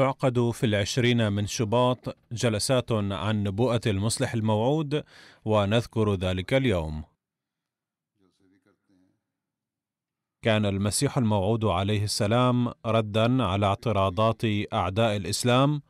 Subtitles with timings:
[0.00, 5.04] تعقد في العشرين من شباط جلسات عن نبوءة المصلح الموعود
[5.44, 7.04] ونذكر ذلك اليوم.
[10.42, 15.82] كان المسيح الموعود عليه السلام ردا على اعتراضات أعداء الإسلام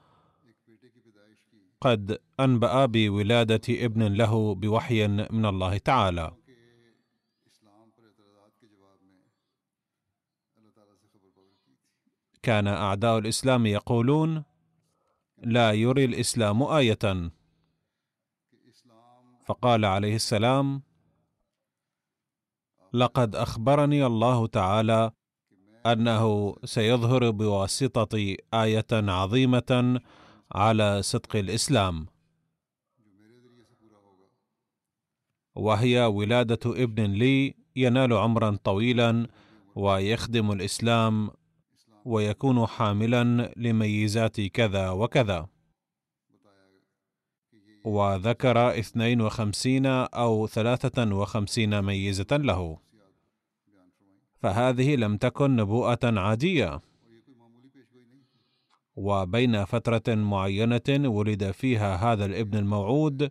[1.80, 6.39] قد أنبأ بولادة ابن له بوحي من الله تعالى.
[12.42, 14.44] كان أعداء الإسلام يقولون
[15.38, 17.30] لا يري الإسلام آية.
[19.46, 20.82] فقال عليه السلام
[22.92, 25.10] لقد أخبرني الله تعالى
[25.86, 30.00] أنه سيظهر بواسطة آية عظيمة
[30.52, 32.06] على صدق الإسلام.
[35.54, 39.26] وهي ولادة ابن لي ينال عمرا طويلا
[39.74, 41.30] ويخدم الإسلام
[42.04, 45.48] ويكون حاملا لميزات كذا وكذا.
[47.84, 52.78] وذكر اثنين وخمسين أو ثلاثة وخمسين ميزة له.
[54.38, 56.80] فهذه لم تكن نبوءة عادية.
[58.96, 63.30] وبين فترة معينة ولد فيها هذا الابن الموعود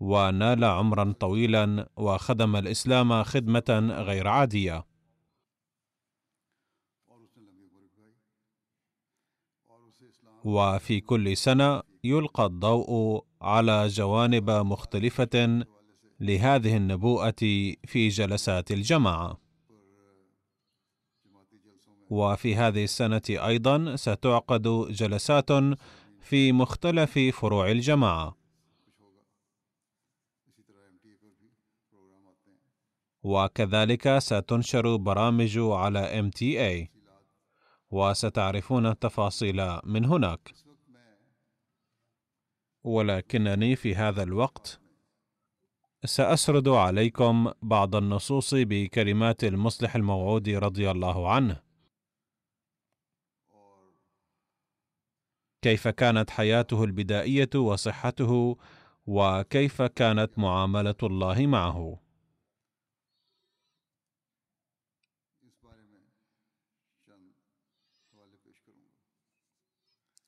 [0.00, 4.84] ونال عمرا طويلا وخدم الإسلام خدمة غير عادية.
[10.46, 15.64] وفي كل سنة يلقى الضوء على جوانب مختلفة
[16.20, 17.34] لهذه النبوءة
[17.86, 19.40] في جلسات الجماعة.
[22.10, 25.50] وفي هذه السنة أيضا ستعقد جلسات
[26.20, 28.36] في مختلف فروع الجماعة.
[33.22, 36.95] وكذلك ستنشر برامج على MTA
[37.90, 40.54] وستعرفون التفاصيل من هناك.
[42.84, 44.80] ولكنني في هذا الوقت
[46.04, 51.62] سأسرد عليكم بعض النصوص بكلمات المصلح الموعود رضي الله عنه.
[55.62, 58.56] كيف كانت حياته البدائية وصحته
[59.06, 62.05] وكيف كانت معاملة الله معه؟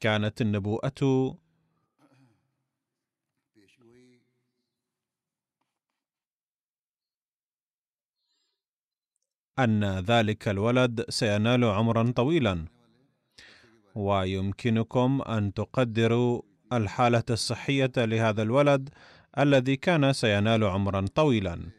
[0.00, 1.34] كانت النبوءة
[9.58, 12.64] أن ذلك الولد سينال عمرا طويلا.
[13.94, 16.42] ويمكنكم أن تقدروا
[16.72, 18.90] الحالة الصحية لهذا الولد
[19.38, 21.77] الذي كان سينال عمرا طويلا.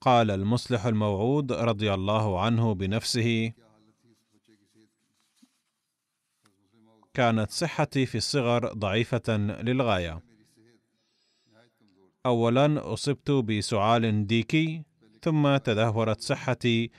[0.00, 3.52] قال المصلح الموعود رضي الله عنه بنفسه
[7.14, 10.22] كانت صحتي في الصغر ضعيفة للغاية.
[12.26, 14.82] اولا أصبت بسعال ديكي
[15.22, 16.90] ثم تدهورت صحتي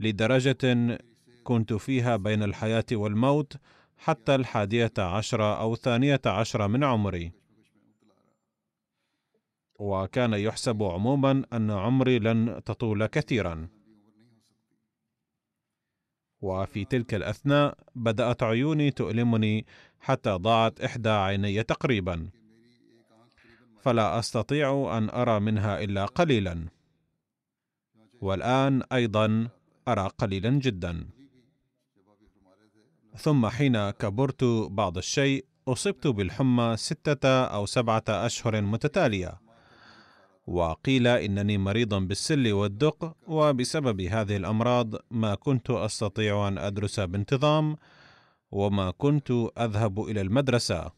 [0.00, 0.98] لدرجة
[1.44, 3.56] كنت فيها بين الحياة والموت
[3.98, 7.32] حتى الحادية عشره أو الثانية عشره من عمري.
[9.78, 13.68] وكان يحسب عموما أن عمري لن تطول كثيرا.
[16.40, 19.66] وفي تلك الأثناء بدأت عيوني تؤلمني
[20.00, 22.30] حتى ضاعت إحدى عيني تقريبا.
[23.80, 26.68] فلا أستطيع أن أرى منها إلا قليلا.
[28.20, 29.48] والآن أيضا
[29.88, 31.08] أرى قليلا جدا.
[33.16, 39.45] ثم حين كبرت بعض الشيء أصبت بالحمى ستة أو سبعة أشهر متتالية.
[40.46, 47.76] وقيل إنني مريض بالسل والدق وبسبب هذه الأمراض ما كنت أستطيع أن أدرس بانتظام
[48.50, 50.92] وما كنت أذهب إلى المدرسة.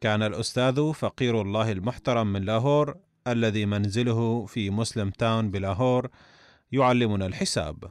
[0.00, 2.96] كان الأستاذ فقير الله المحترم من لاهور
[3.26, 6.10] الذي منزله في مسلم تاون بلاهور
[6.72, 7.90] يعلمنا الحساب.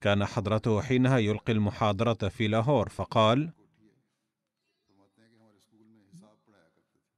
[0.00, 3.52] كان حضرته حينها يلقي المحاضرة في لاهور فقال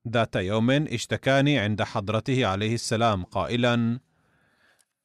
[0.08, 4.00] ذات يوم اشتكاني عند حضرته عليه السلام قائلا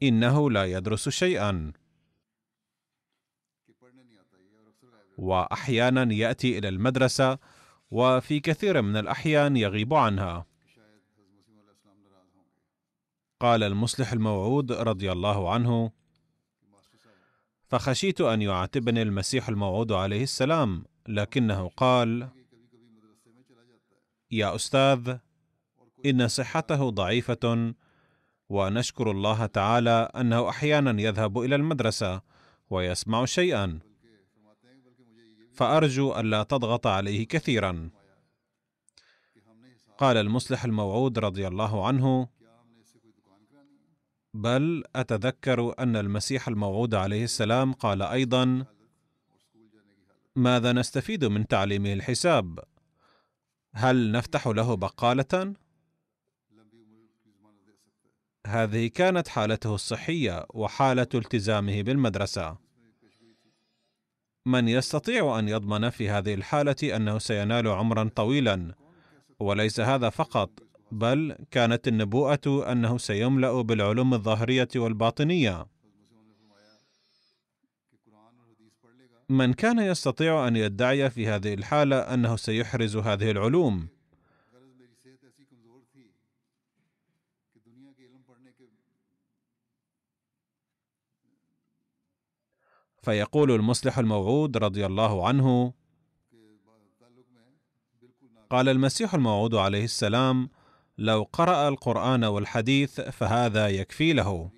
[0.03, 1.73] إنه لا يدرس شيئا.
[5.17, 7.37] واحيانا يأتي إلى المدرسة
[7.91, 10.45] وفي كثير من الأحيان يغيب عنها.
[13.39, 15.91] قال المصلح الموعود رضي الله عنه
[17.67, 22.40] فخشيت أن يعاتبني المسيح الموعود عليه السلام لكنه قال
[24.31, 25.17] يا أستاذ
[26.05, 27.73] إن صحته ضعيفة
[28.49, 32.21] ونشكر الله تعالى أنه أحيانا يذهب إلى المدرسة
[32.69, 33.79] ويسمع شيئا.
[35.53, 37.89] فأرجو الا تضغط عليه كثيرا.
[39.97, 42.27] قال المصلح الموعود رضي الله عنه
[44.33, 48.65] بل أتذكر أن المسيح الموعود عليه السلام قال أيضا
[50.35, 52.59] ماذا نستفيد من تعليمه الحساب؟
[53.73, 55.53] هل نفتح له بقالة؟
[58.47, 62.57] هذه كانت حالته الصحية وحالة التزامه بالمدرسة.
[64.45, 68.75] من يستطيع أن يضمن في هذه الحالة أنه سينال عمرا طويلا
[69.39, 70.49] وليس هذا فقط
[70.91, 75.65] بل كانت النبوءة أنه سيملأ بالعلوم الظاهرية والباطنية.
[79.31, 83.87] من كان يستطيع أن يدعي في هذه الحالة أنه سيحرز هذه العلوم
[93.03, 95.73] فيقول المصلح الموعود رضي الله عنه
[98.49, 100.49] قال المسيح الموعود عليه السلام
[100.97, 104.51] لو قرأ القرآن والحديث فهذا يكفي له.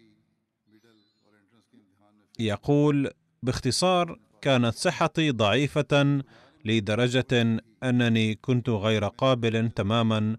[2.40, 3.12] يقول
[3.44, 6.24] باختصار كانت صحتي ضعيفة
[6.66, 10.38] لدرجة أنني كنت غير قابل تماما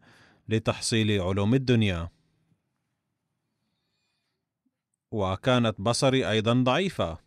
[0.49, 2.09] لتحصيل علوم الدنيا.
[5.11, 7.19] وكانت بصري أيضا ضعيفة.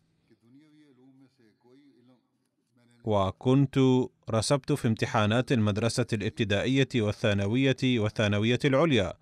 [3.03, 3.79] وكنت
[4.29, 9.13] رسبت في امتحانات المدرسة الابتدائية والثانوية والثانوية العليا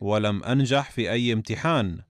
[0.00, 2.07] ولم أنجح في أي امتحان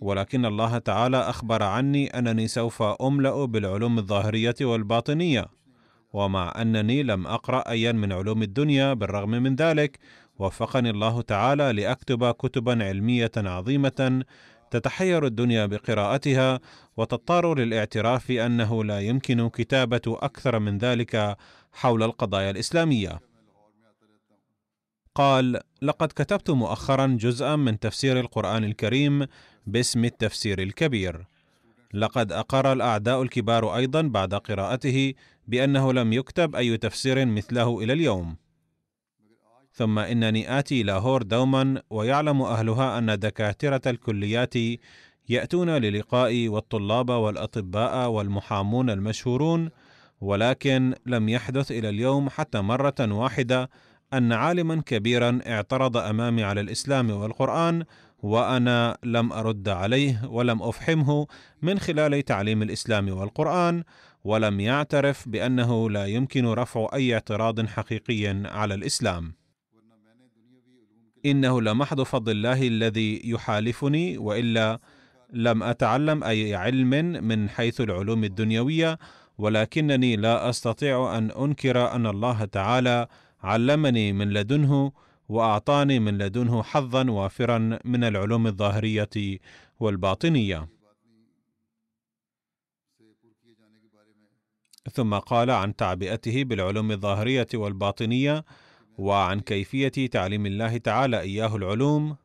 [0.00, 5.46] ولكن الله تعالى أخبر عني أنني سوف أملأ بالعلوم الظاهرية والباطنية
[6.12, 9.98] ومع أنني لم أقرأ أيا من علوم الدنيا بالرغم من ذلك
[10.38, 14.24] وفقني الله تعالى لأكتب كتبا علمية عظيمة
[14.70, 16.60] تتحير الدنيا بقراءتها
[16.96, 21.36] وتضطر للاعتراف أنه لا يمكن كتابة أكثر من ذلك
[21.72, 23.20] حول القضايا الإسلامية.
[25.14, 29.26] قال لقد كتبت مؤخرا جزءا من تفسير القرآن الكريم
[29.66, 31.26] باسم التفسير الكبير.
[31.94, 35.14] لقد أقر الأعداء الكبار أيضا بعد قراءته
[35.48, 38.36] بأنه لم يكتب أي تفسير مثله إلى اليوم.
[39.72, 44.54] ثم إنني آتي لاهور دوما ويعلم أهلها أن دكاترة الكليات
[45.28, 49.70] يأتون للقائي والطلاب والأطباء والمحامون المشهورون
[50.20, 53.70] ولكن لم يحدث إلى اليوم حتى مرة واحدة
[54.12, 57.84] أن عالما كبيرا اعترض أمامي على الإسلام والقرآن
[58.22, 61.26] وأنا لم أرد عليه ولم أفحمه
[61.62, 63.82] من خلال تعليم الإسلام والقرآن
[64.24, 69.34] ولم يعترف بأنه لا يمكن رفع أي اعتراض حقيقي على الإسلام.
[71.26, 74.80] إنه لمحض فضل الله الذي يحالفني وإلا
[75.32, 76.90] لم أتعلم أي علم
[77.24, 78.98] من حيث العلوم الدنيوية
[79.38, 83.06] ولكنني لا أستطيع أن أنكر أن الله تعالى
[83.42, 84.92] علمني من لدنه
[85.30, 89.38] وأعطاني من لدنه حظا وافرا من العلوم الظاهرية
[89.80, 90.68] والباطنية.
[94.92, 98.44] ثم قال عن تعبئته بالعلوم الظاهرية والباطنية
[98.98, 102.16] وعن كيفية تعليم الله تعالى إياه العلوم.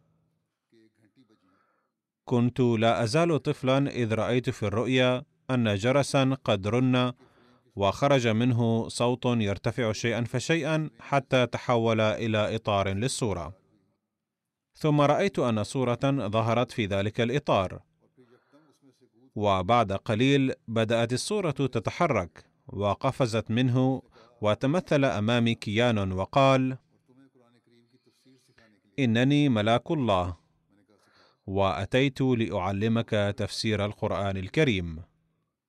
[2.25, 7.13] كنت لا أزال طفلا إذ رأيت في الرؤيا أن جرسا قد رن
[7.75, 13.53] وخرج منه صوت يرتفع شيئا فشيئا حتى تحول إلى إطار للصورة.
[14.73, 17.81] ثم رأيت أن صورة ظهرت في ذلك الإطار.
[19.35, 24.01] وبعد قليل بدأت الصورة تتحرك وقفزت منه
[24.41, 26.77] وتمثل أمامي كيان وقال
[28.99, 30.37] إنني ملاك الله
[31.47, 35.03] وأتيت لأعلمك تفسير القرآن الكريم.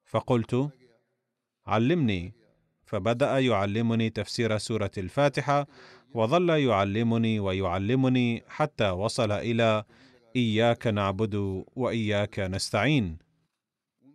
[0.05, 0.71] فقلت
[1.67, 2.35] علمني.
[2.87, 5.67] فبدأ يعلمني تفسير سورة الفاتحة
[6.15, 9.85] وظل يعلمني ويعلمني حتى وصل إلى
[10.37, 13.19] إياك نعبد وإياك نستعين.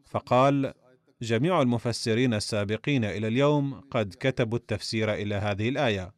[0.05, 0.73] فقال
[1.21, 6.13] جميع المفسرين السابقين إلى اليوم قد كتبوا التفسير إلى هذه الآية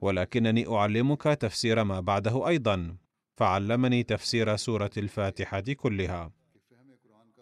[0.00, 2.96] ولكنني أعلمك تفسير ما بعده أيضا
[3.36, 6.30] فعلمني تفسير سورة الفاتحة كلها.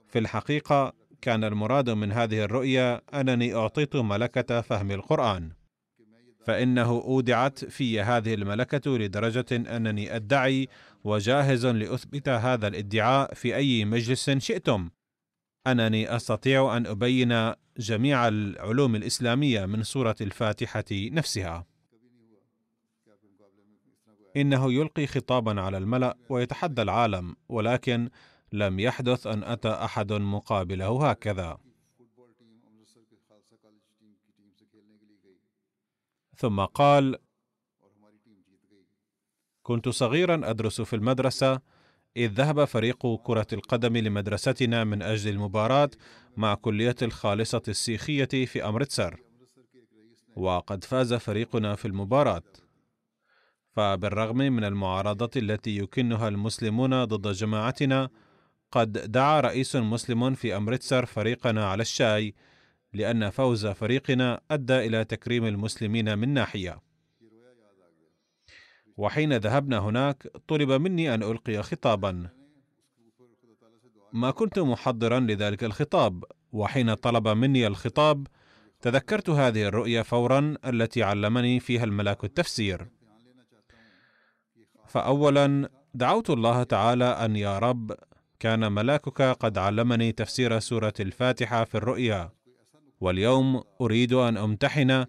[0.09, 0.93] في الحقيقة
[1.27, 5.51] كان المراد من هذه الرؤيا أنني أعطيت ملكة فهم القرآن.
[6.45, 10.69] فإنه أودعت في هذه الملكة لدرجة أنني أدعي
[11.05, 14.91] وجاهز لأثبت هذا الادعاء في أي مجلس شئتم.
[15.67, 21.67] أنني أستطيع أن أبين جميع العلوم الإسلامية من سورة الفاتحة نفسها.
[24.37, 28.11] إنه يلقي خطابا على الملأ ويتحدى العالم ولكن
[28.57, 31.59] لم يحدث أن أتى أحد مقابله هكذا.
[36.37, 37.19] ثم قال
[39.63, 41.61] كنت صغيرا أدرس في المدرسة.
[42.17, 45.91] إذ ذهب فريق كرة القدم لمدرستنا من أجل المباراة
[46.37, 49.21] مع كلية الخالصة السيخية في أمرتسر.
[50.37, 52.43] وقد فاز فريقنا في المباراة.
[53.73, 58.11] فبالرغم من المعارضة التي يكنها المسلمون ضد جماعتنا
[58.73, 62.35] قد دعا رئيس مسلم في امرتسر فريقنا على الشاي
[62.93, 66.81] لأن فوز فريقنا أدى إلى تكريم المسلمين من ناحية.
[68.97, 72.29] وحين ذهبنا هناك طلب مني أن ألقي خطابا.
[74.13, 78.27] ما كنت محضرا لذلك الخطاب وحين طلب مني الخطاب
[78.81, 82.89] تذكرت هذه الرؤيا فورا التي علمني فيها الملاك التفسير.
[84.87, 87.93] فاولا دعوت الله تعالى أن يا رب
[88.39, 92.31] كان ملاكك قد علمني تفسير سورة الفاتحة في الرؤيا.
[93.01, 95.05] واليوم أريد أن أمتحن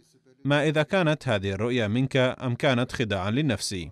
[0.45, 3.91] ما إذا كانت هذه الرؤيا منك أم كانت خداعا لنفسي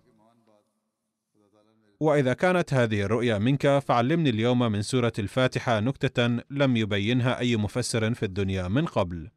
[1.99, 8.13] وإذا كانت هذه الرؤيا منك فعلمني اليوم من سورة الفاتحة نكتة لم يبينها أي مفسر
[8.13, 9.29] في الدنيا من قبل.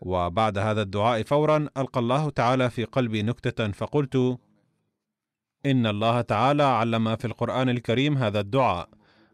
[0.00, 4.38] وبعد هذا الدعاء فورا ألقى الله تعالى في قلبي نكتة فقلت
[5.66, 8.88] إن الله تعالى علم في القرآن الكريم هذا الدعاء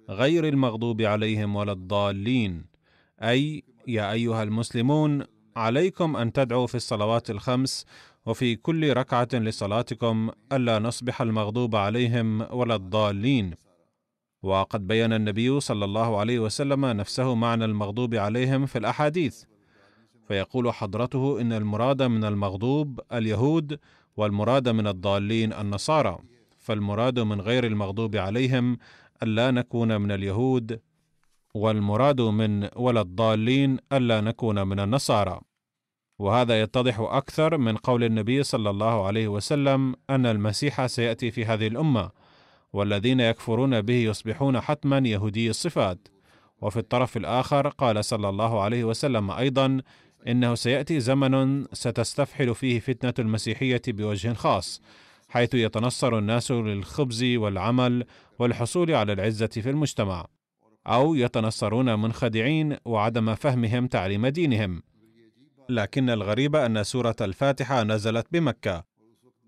[0.08, 2.64] غير المغضوب عليهم ولا الضالين.
[3.22, 5.24] أي يا أيها المسلمون
[5.56, 7.86] عليكم أن تدعوا في الصلوات الخمس
[8.26, 13.54] وفي كل ركعة لصلاتكم ألا نصبح المغضوب عليهم ولا الضالين.
[14.42, 19.44] وقد بين النبي صلى الله عليه وسلم نفسه معنى المغضوب عليهم في الأحاديث.
[20.28, 23.78] فيقول حضرته إن المراد من المغضوب اليهود
[24.16, 26.18] والمراد من الضالين النصارى
[26.58, 28.78] فالمراد من غير المغضوب عليهم
[29.22, 30.80] الا نكون من اليهود
[31.54, 35.40] والمراد من ولا الضالين الا نكون من النصارى.
[36.18, 41.66] وهذا يتضح أكثر من قول النبي صلى الله عليه وسلم أن المسيح سيأتي في هذه
[41.66, 42.10] الأمة
[42.72, 46.08] والذين يكفرون به يصبحون حتما يهودي الصفات.
[46.62, 49.82] وفي الطرف الآخر قال صلى الله عليه وسلم أيضا
[50.28, 54.82] إنه سيأتي زمن ستستفحل فيه فتنة المسيحية بوجه خاص
[55.28, 58.04] حيث يتنصر الناس للخبز والعمل
[58.38, 60.26] والحصول على العزة في المجتمع
[60.86, 64.82] أو يتنصرون منخدعين وعدم فهمهم تعليم دينهم.
[65.68, 68.84] لكن الغريب أن سورة الفاتحة نزلت بمكة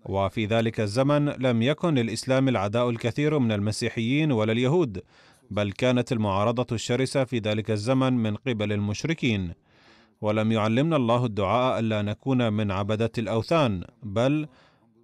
[0.05, 5.01] وفي ذلك الزمن لم يكن للإسلام العداء الكثير من المسيحيين ولا اليهود
[5.51, 9.53] بل كانت المعارضة الشرسة في ذلك الزمن من قبل المشركين.
[10.23, 14.47] ولم يعلمنا الله الدعاء ألا نكون من عبدة الأوثان بل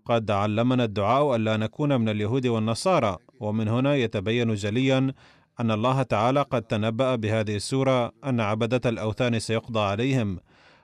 [0.06, 3.18] قد علمنا الدعاء ألا نكون من اليهود والنصارى.
[3.40, 5.14] ومن هنا يتبين جليا
[5.60, 10.40] أن الله تعالى قد تنبأ بهذه السورة أن عبدة الأوثان سيقضى عليهم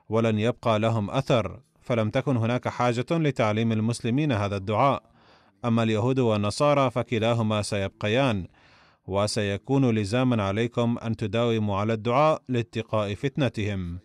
[0.10, 1.60] ولن يبقى لهم أثر.
[1.82, 5.04] فلم تكن هناك حاجة لتعليم المسلمين هذا الدعاء.
[5.65, 8.48] أما اليهود والنصارى فكلاهما سيبقيان
[9.08, 14.00] وسيكون لزاما عليكم أن تداوموا على الدعاء لاتقاء فتنتهم.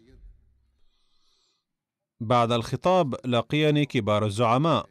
[2.20, 4.86] بعد الخطاب لقيني كبار الزعماء.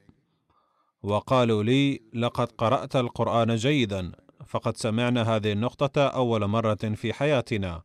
[1.04, 4.12] وقالوا لي لقد قرأت القرآن جيدا
[4.48, 7.82] فقد سمعنا هذه النقطة أول مرة في حياتنا.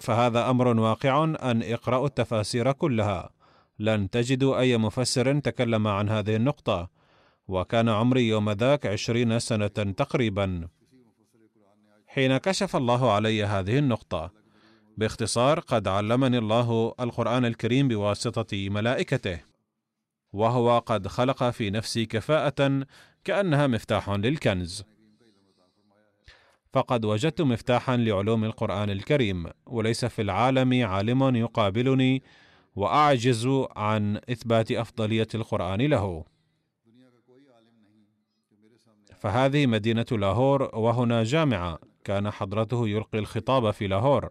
[0.00, 3.30] فهذا أمر واقع أن اقرأوا التفاسير كلها.
[3.78, 6.90] لن تجدوا أي مفسر تكلم عن هذه النقطة.
[7.48, 10.68] وكان عمري يوم ذاك عشرين سنة تقريبا.
[12.06, 14.45] حين كشف الله علي هذه النقطة
[14.96, 19.40] باختصار قد علمني الله القرآن الكريم بواسطة ملائكته
[20.32, 22.86] وهو قد خلق في نفسي كفاءة
[23.24, 24.84] كأنها مفتاح للكنز.
[26.72, 32.22] فقد وجدت مفتاحا لعلوم القرآن الكريم وليس في العالم عالم يقابلني
[32.76, 36.24] وأعجز عن إثبات أفضلية القرآن له.
[39.16, 44.30] فهذه مدينة لاهور وهنا جامعة كان حضرته يلقي الخطاب في لاهور.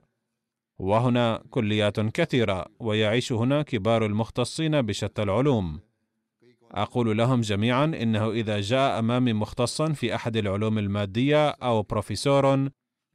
[0.79, 5.79] وهنا كليات كثيرة ويعيش هنا كبار المختصين بشتى العلوم.
[6.71, 12.69] أقول لهم جميعا إنه إذا جاء أمامي مختصا في أحد العلوم المادية أو بروفيسور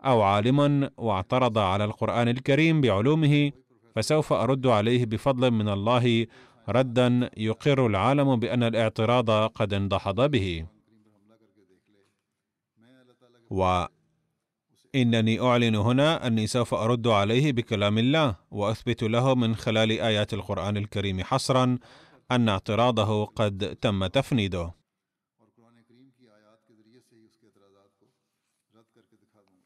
[0.04, 3.52] أو عالم واعترض على القرآن الكريم بعلومه
[3.94, 6.26] فسوف أرد عليه بفضل من الله
[6.68, 10.66] ردا يقر العالم بأن الاعتراض قد انضحض به.
[14.94, 20.76] وإنني أعلن هنا أني سوف أرد عليه بكلام الله وأثبت له من خلال آيات القرآن
[20.76, 21.78] الكريم حصرا
[22.30, 24.74] أن اعتراضه قد تم تفنيده.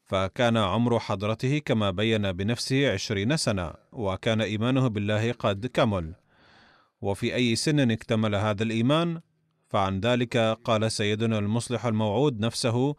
[0.05, 6.15] فكان عمر حضرته كما بين بنفسه عشرين سنة وكان إيمانه بالله قد كمل.
[7.01, 9.21] وفي أي سن اكتمل هذا الإيمان؟
[9.67, 12.95] فعن ذلك قال سيدنا المصلح الموعود نفسه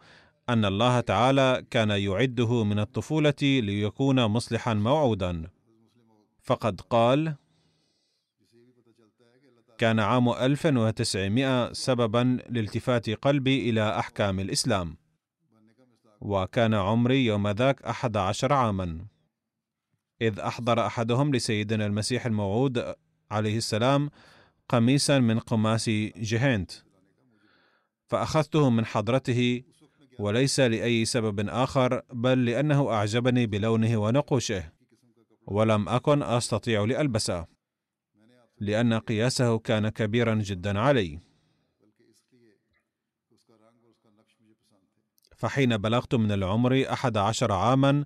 [0.49, 5.49] أن الله تعالى كان يعده من الطفولة ليكون مصلحا موعودا.
[6.41, 7.35] فقد قال
[9.77, 14.97] كان عام 1900 سببا لالتفات قلبي إلى أحكام الإسلام
[16.21, 19.05] وكان عمري يوم ذاك أحد عشر عاما.
[20.21, 22.95] إذ أحضر أحدهم لسيدنا المسيح الموعود
[23.31, 24.09] عليه السلام
[24.69, 26.71] قميصا من قماس جهنت
[28.07, 29.63] فأخذته من حضرته
[30.19, 34.71] وليس لأي سبب آخر بل لأنه أعجبني بلونه ونقوشه.
[35.47, 37.45] ولم أكن أستطيع لألبسه
[38.59, 41.19] لأن قياسه كان كبيرا جدا علي.
[45.37, 48.05] فحين بلغت من العمر أحد عشر عاما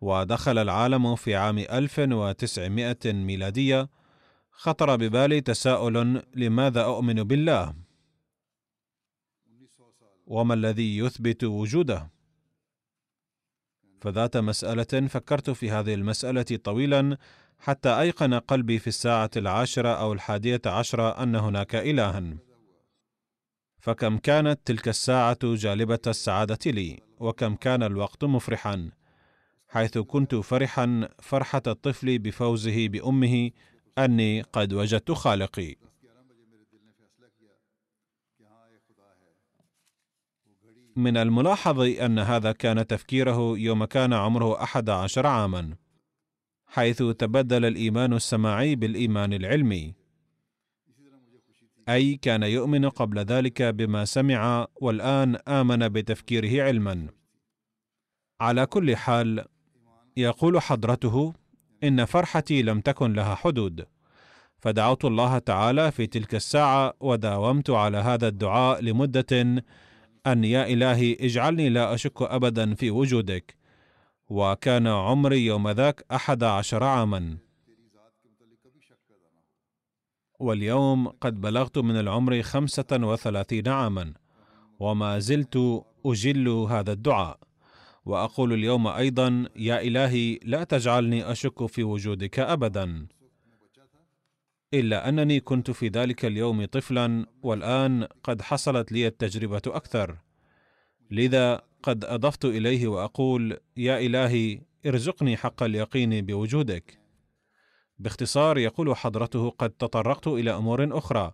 [0.00, 3.88] ودخل العالم في عام 1900 ميلادية
[4.50, 7.74] خطر ببالي تساؤل لماذا أؤمن بالله؟
[10.30, 12.10] وما الذي يثبت وجوده؟
[14.00, 17.18] فذات مسألة فكرت في هذه المسألة طويلا
[17.58, 22.38] حتى أيقن قلبي في الساعة العاشرة أو الحادية عشرة أن هناك إلها.
[23.78, 28.90] فكم كانت تلك الساعة جالبة السعادة لي وكم كان الوقت مفرحا
[29.68, 33.50] حيث كنت فرحا فرحة الطفل بفوزه بأمه
[33.98, 35.89] أني قد وجدت خالقي.
[40.96, 45.76] من الملاحظ أن هذا كان تفكيره يوم كان عمره أحد عشر عاما
[46.66, 49.94] حيث تبدل الإيمان السماعي بالإيمان العلمي.
[51.88, 57.06] أي كان يؤمن قبل ذلك بما سمع والآن آمن بتفكيره علما.
[58.40, 59.44] على كل حال
[60.16, 61.34] يقول حضرته
[61.84, 63.86] إن فرحتي لم تكن لها حدود.
[64.58, 69.62] فدعوت الله تعالى في تلك الساعة وداومت على هذا الدعاء لمدة
[70.26, 73.56] أن يا إلهي اجعلني لا أشك ابدا في وجودك.
[74.28, 77.38] وكان عمري يوم ذاك أحد عشر عاما.
[80.38, 84.14] واليوم قد بلغت من العمر خمسة وثلاثين عاما
[84.78, 87.38] وما زلت أجل هذا الدعاء.
[88.04, 93.06] وأقول اليوم أيضا يا إلهي لا تجعلني أشك في وجودك أبدا.
[94.74, 100.16] إلا أنني كنت في ذلك اليوم طفلا والآن قد حصلت لي التجربة أكثر.
[101.10, 107.00] لذا قد أضفت إليه وأقول يا إلهي ارزقني حق اليقين بوجودك.
[107.98, 111.32] باختصار يقول حضرته قد تطرقت إلى أمور أخرى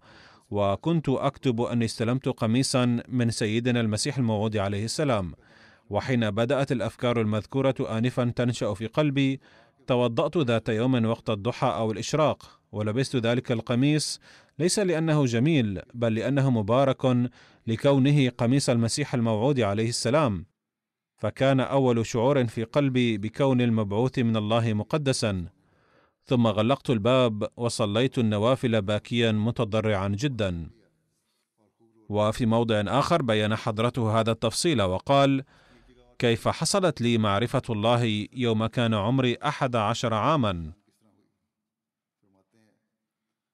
[0.50, 5.34] وكنت أكتب أني استلمت قميصا من سيدنا المسيح الموعود عليه السلام
[5.90, 9.40] وحين بدأت الأفكار المذكورة انفا تنشأ في قلبي
[9.86, 12.55] توضأت ذات يوم وقت الضحى أو الإشراق.
[12.76, 14.20] ولبست ذلك القميص
[14.58, 17.30] ليس لأنه جميل بل لأنه مبارك
[17.66, 20.46] لكونه قميص المسيح الموعود عليه السلام.
[21.16, 25.46] فكان أول شعور في قلبي بكون المبعوث من الله مقدسا.
[26.24, 30.70] ثم غلقت الباب وصليت النوافل باكيا متضرعا جدا.
[32.08, 35.44] وفي موضع آخر بين حضرته هذا التفصيل وقال
[36.18, 40.72] كيف حصلت لي معرفة الله يوم كان عمري أحد عشر عاما؟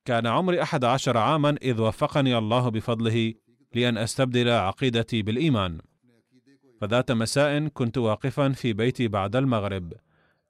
[0.05, 3.35] كان عمري أحد عشر عاما إذ وفقني الله بفضله
[3.75, 5.79] لأن أستبدل عقيدتي بالإيمان.
[6.81, 9.93] فذات مساء كنت واقفا في بيتي بعد المغرب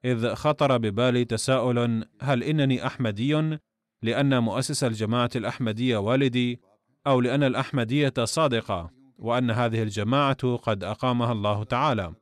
[0.05, 3.59] إذ خطر ببالي تساؤل هل إنني أحمدي؟
[4.03, 6.61] لأن مؤسس الجماعة الأحمدية والدي
[7.07, 12.15] أو لأن الأحمدية صادقة وأن هذه الجماعة قد أقامها الله تعالى.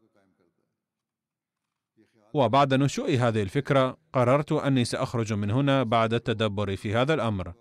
[2.34, 7.52] وبعد نشوء هذه الفكرة قررت أني سأخرج من هنا بعد التدبر في هذا الأمر.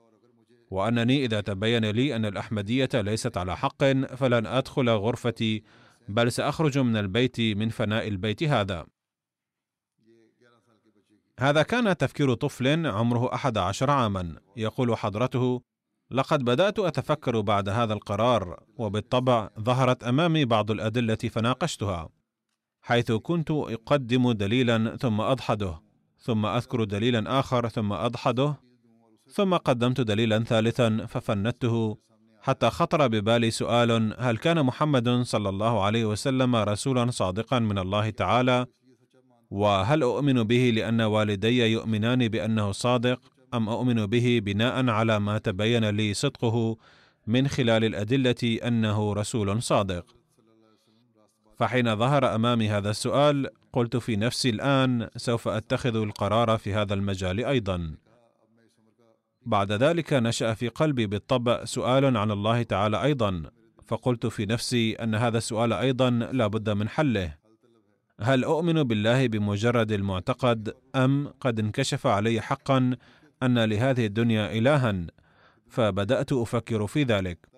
[0.71, 3.83] وأنني إذا تبين لي أن الأحمدية ليست على حق
[4.15, 5.63] فلن أدخل غرفتي
[6.09, 8.85] بل سأخرج من البيت من فناء البيت هذا.
[11.39, 14.35] هذا كان تفكير طفل عمره أحد عشر عاما.
[14.57, 15.61] يقول حضرته
[16.11, 22.09] لقد بدأت أتفكر بعد هذا القرار وبالطبع ظهرت أمامي بعض الأدلة فناقشتها.
[22.89, 25.81] حيث كنت أقدم دليلا ثم أضحده
[26.19, 28.59] ثم أذكر دليلا آخر ثم أضحده
[29.27, 31.97] ثم قدمت دليلا ثالثا ففندته
[32.41, 38.09] حتى خطر ببالي سؤال هل كان محمد صلى الله عليه وسلم رسولا صادقا من الله
[38.09, 38.65] تعالى؟
[39.51, 43.19] وهل أؤمن به لأن والدي يؤمنان بأنه صادق
[43.53, 46.77] أم أؤمن به بناء على ما تبين لي صدقه
[47.27, 50.18] من خلال الأدلة أنه رسول صادق؟
[51.59, 57.45] فحين ظهر أمامي هذا السؤال قلت في نفسي الآن سوف أتخذ القرار في هذا المجال
[57.45, 57.95] أيضا.
[59.45, 63.43] بعد ذلك نشأ في قلبي بالطبع سؤال عن الله تعالى أيضا
[63.87, 67.35] فقلت في نفسي أن هذا السؤال أيضا لا بد من حله.
[68.21, 72.95] هل أؤمن بالله بمجرد المعتقد أم قد انكشف علي حقا
[73.43, 75.07] أن لهذه الدنيا الها؟
[75.67, 77.48] فبدأت أفكر في ذلك.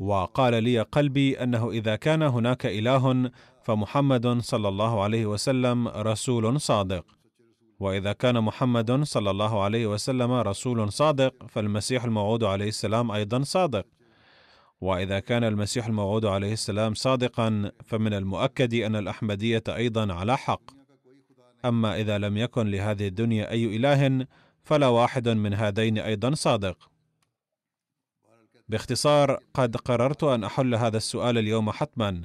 [0.00, 3.30] وقال لي قلبي أنه إذا كان هناك إله
[3.62, 7.04] فمحمد صلى الله عليه وسلم رسول صادق.
[7.80, 13.86] وإذا كان محمد صلى الله عليه وسلم رسول صادق فالمسيح الموعود عليه السلام أيضا صادق.
[14.80, 20.62] وإذا كان المسيح الموعود عليه السلام صادقا فمن المؤكد أن الأحمدية أيضا على حق.
[21.64, 24.26] أما إذا لم يكن لهذه الدنيا أي إله
[24.62, 26.89] فلا واحد من هذين أيضا صادق.
[28.70, 32.22] باختصار قد قررت أن أحل هذا السؤال اليوم حتما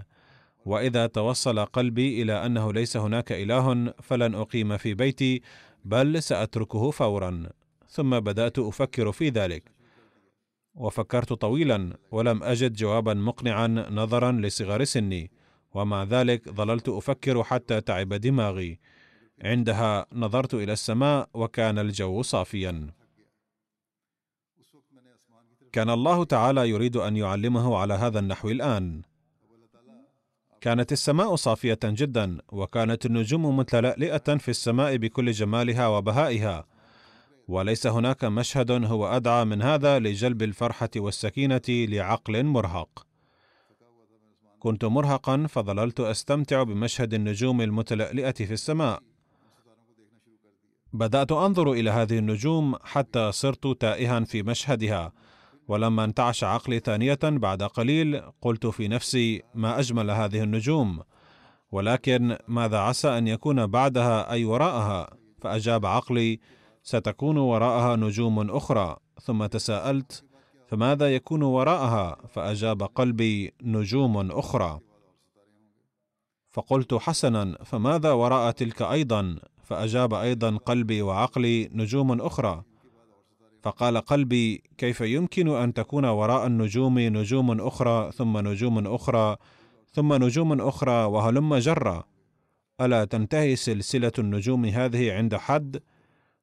[0.66, 5.42] وإذا توصل قلبي إلى أنه ليس هناك إله فلن أقيم في بيتي
[5.86, 7.50] بل سأتركه فورا.
[7.90, 9.72] ثم بدأت أفكر في ذلك.
[10.76, 15.32] وفكرت طويلا ولم أجد جوابا مقنعا نظرا لصغر سني.
[15.74, 18.80] ومع ذلك ظللت أفكر حتى تعب دماغي.
[19.42, 22.92] عندها نظرت إلى السماء وكان الجو صافيا.
[25.76, 29.02] كان الله تعالى يريد أن يعلمه على هذا النحو الآن.
[30.62, 36.66] كانت السماء صافية جدا وكانت النجوم متلألئة في السماء بكل جمالها وبهائها.
[37.48, 43.08] وليس هناك مشهد هو أدعى من هذا لجلب الفرحة والسكينة لعقل مرهق.
[44.60, 49.00] كنت مرهقا فظللت أستمتع بمشهد النجوم المتلألئة في السماء.
[50.94, 55.12] بدأت أنظر إلى هذه النجوم حتى صرت تائها في مشهدها.
[55.68, 61.00] ولما انتعش عقلي ثانية بعد قليل قلت في نفسي ما أجمل هذه النجوم
[61.72, 65.08] ولكن ماذا عسى أن يكون بعدها أي وراءها؟
[65.42, 66.40] فأجاب عقلي
[66.84, 68.98] ستكون وراءها نجوم أخرى.
[69.22, 70.24] ثم تساءلت
[70.68, 74.80] فماذا يكون وراءها؟ فأجاب قلبي نجوم أخرى.
[76.52, 82.64] فقلت حسنا فماذا وراء تلك أيضا؟ فأجاب أيضا قلبي وعقلي نجوم أخرى.
[83.66, 89.38] فقال قلبي كيف يمكن أن تكون وراء النجوم نجوم أخرى ثم نجوم أخرى
[89.92, 92.04] ثم نجوم أخرى وهلم جرا؟
[92.82, 95.82] ألا تنتهي سلسلة النجوم هذه عند حد؟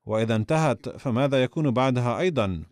[0.06, 2.62] وإذا انتهت فماذا يكون بعدها أيضا؟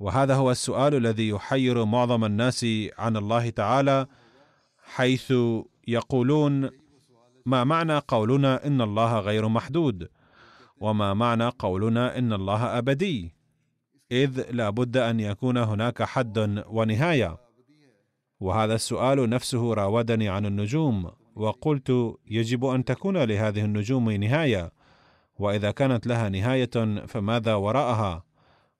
[0.00, 2.66] وهذا هو السؤال الذي يحير معظم الناس
[2.98, 4.06] عن الله تعالى
[4.84, 5.32] حيث
[5.88, 6.70] يقولون
[7.46, 10.08] ما معنى قولنا إن الله غير محدود؟
[10.80, 13.34] وما معنى قولنا إن الله أبدي؟
[14.12, 17.36] إذ لا بد أن يكون هناك حد ونهاية.
[18.40, 24.72] وهذا السؤال نفسه راودني عن النجوم وقلت يجب أن تكون لهذه النجوم نهاية.
[25.38, 28.24] وإذا كانت لها نهاية فماذا وراءها؟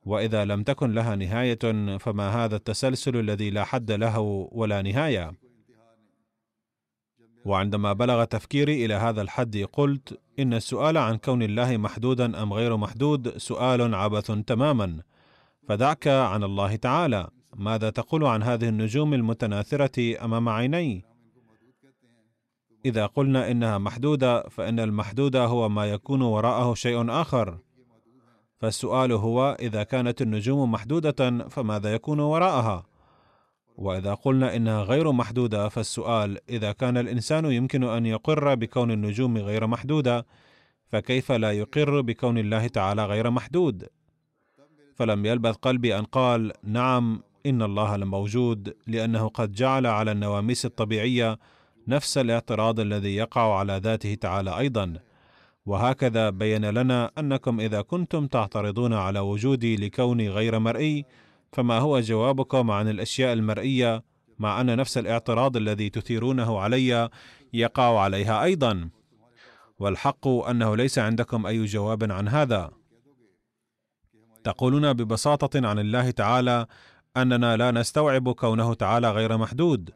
[0.02, 4.18] وإذا لم تكن لها نهاية فما هذا التسلسل الذي لا حد له
[4.52, 5.43] ولا نهاية؟
[7.44, 12.76] وعندما بلغ تفكيري إلى هذا الحد قلت إن السؤال عن كون الله محدودا أم غير
[12.76, 15.00] محدود سؤال عبث تماما
[15.68, 21.04] فدعك عن الله تعالى ماذا تقول عن هذه النجوم المتناثرة أمام عيني؟
[22.84, 27.58] إذا قلنا إنها محدودة فإن المحدود هو ما يكون وراءه شيء آخر
[28.60, 32.86] فالسؤال هو إذا كانت النجوم محدودة فماذا يكون وراءها؟
[33.74, 39.66] وإذا قلنا إنها غير محدودة فالسؤال إذا كان الإنسان يمكن أن يقر بكون النجوم غير
[39.66, 40.26] محدودة
[40.88, 43.88] فكيف لا يقر بكون الله تعالى غير محدود؟
[44.94, 51.38] فلم يلبث قلبي أن قال نعم إن الله لموجود لأنه قد جعل على النواميس الطبيعية
[51.88, 54.94] نفس الاعتراض الذي يقع على ذاته تعالى أيضا.
[55.66, 61.04] وهكذا بين لنا أنكم إذا كنتم تعترضون على وجودي لكوني غير مرئي
[61.54, 64.02] فما هو جوابكم عن الأشياء المرئية
[64.38, 67.10] مع أن نفس الاعتراض الذي تثيرونه علي
[67.52, 68.90] يقع عليها أيضا؟
[69.78, 72.70] والحق أنه ليس عندكم أي جواب عن هذا.
[74.44, 76.66] تقولون ببساطة عن الله تعالى
[77.16, 79.90] أننا لا نستوعب كونه تعالى غير محدود.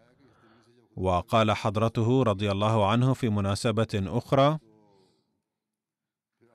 [0.97, 4.59] وقال حضرته رضي الله عنه في مناسبة أخرى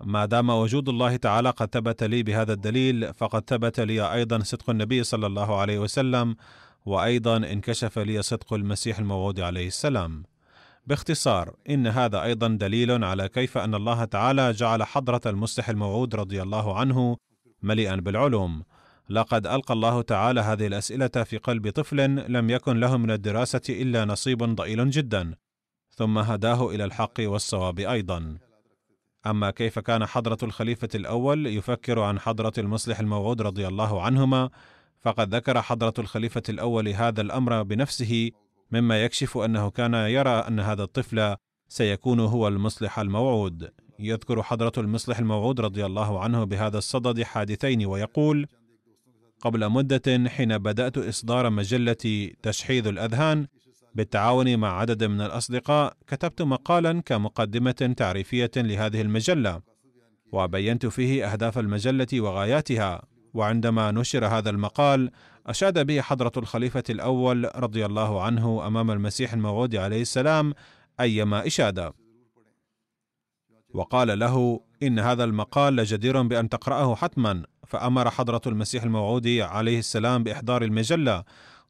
[0.05, 4.69] ما دام وجود الله تعالى قد ثبت لي بهذا الدليل فقد ثبت لي أيضا صدق
[4.69, 6.35] النبي صلى الله عليه وسلم
[6.85, 10.23] وأيضا انكشف لي صدق المسيح الموعود عليه السلام.
[10.87, 16.41] باختصار إن هذا أيضا دليل على كيف أن الله تعالى جعل حضرة المصلح الموعود رضي
[16.41, 17.17] الله عنه
[17.61, 18.63] مليئا بالعلوم.
[19.09, 24.05] لقد ألقى الله تعالى هذه الأسئلة في قلب طفل لم يكن له من الدراسة إلا
[24.05, 25.35] نصيب ضئيل جدا
[25.89, 28.37] ثم هداه إلى الحق والصواب أيضا.
[29.25, 34.49] أما كيف كان حضرة الخليفة الأول يفكر عن حضرة المصلح الموعود رضي الله عنهما
[35.01, 38.31] فقد ذكر حضرة الخليفة الأول هذا الأمر بنفسه
[38.71, 41.36] مما يكشف أنه كان يرى أن هذا الطفل
[41.67, 43.71] سيكون هو المصلح الموعود.
[43.99, 48.47] يذكر حضرة المصلح الموعود رضي الله عنه بهذا الصدد حادثين ويقول
[49.41, 53.47] قبل مدة حين بدأت إصدار مجلة تشحيذ الأذهان
[53.95, 59.62] بالتعاون مع عدد من الأصدقاء كتبت مقالا كمقدمة تعريفية لهذه المجلة
[60.32, 63.01] وبينت فيه أهداف المجلة وغاياتها.
[63.34, 65.12] وعندما نشر هذا المقال
[65.47, 70.53] أشاد به حضرة الخليفة الأول رضي الله عنه أمام المسيح الموعود عليه السلام
[70.99, 71.93] أيما إشادة.
[73.73, 80.23] وقال له إن هذا المقال لجدير بأن تقرأه حتما فأمر حضرة المسيح الموعود عليه السلام
[80.23, 81.23] بإحضار المجلة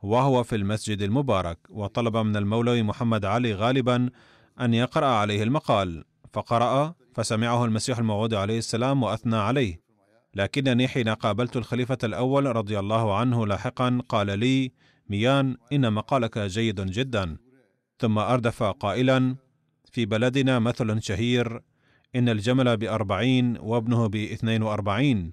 [0.03, 4.09] وهو في المسجد المبارك وطلب من المولوي محمد علي غالبا
[4.61, 9.83] أن يقرأ عليه المقال فقرأ فسمعه المسيح الموعود عليه السلام وأثنى عليه.
[10.35, 14.71] لكنني حين قابلت الخليفة الأول رضي الله عنه لاحقا قال لي
[15.09, 17.37] ميان إن مقالك جيد جدا.
[17.99, 19.35] ثم أردف قائلا
[19.91, 21.61] في بلدنا مثل شهير
[22.15, 25.31] إن الجمل بأربعين وابنه بإثنين وأربعين.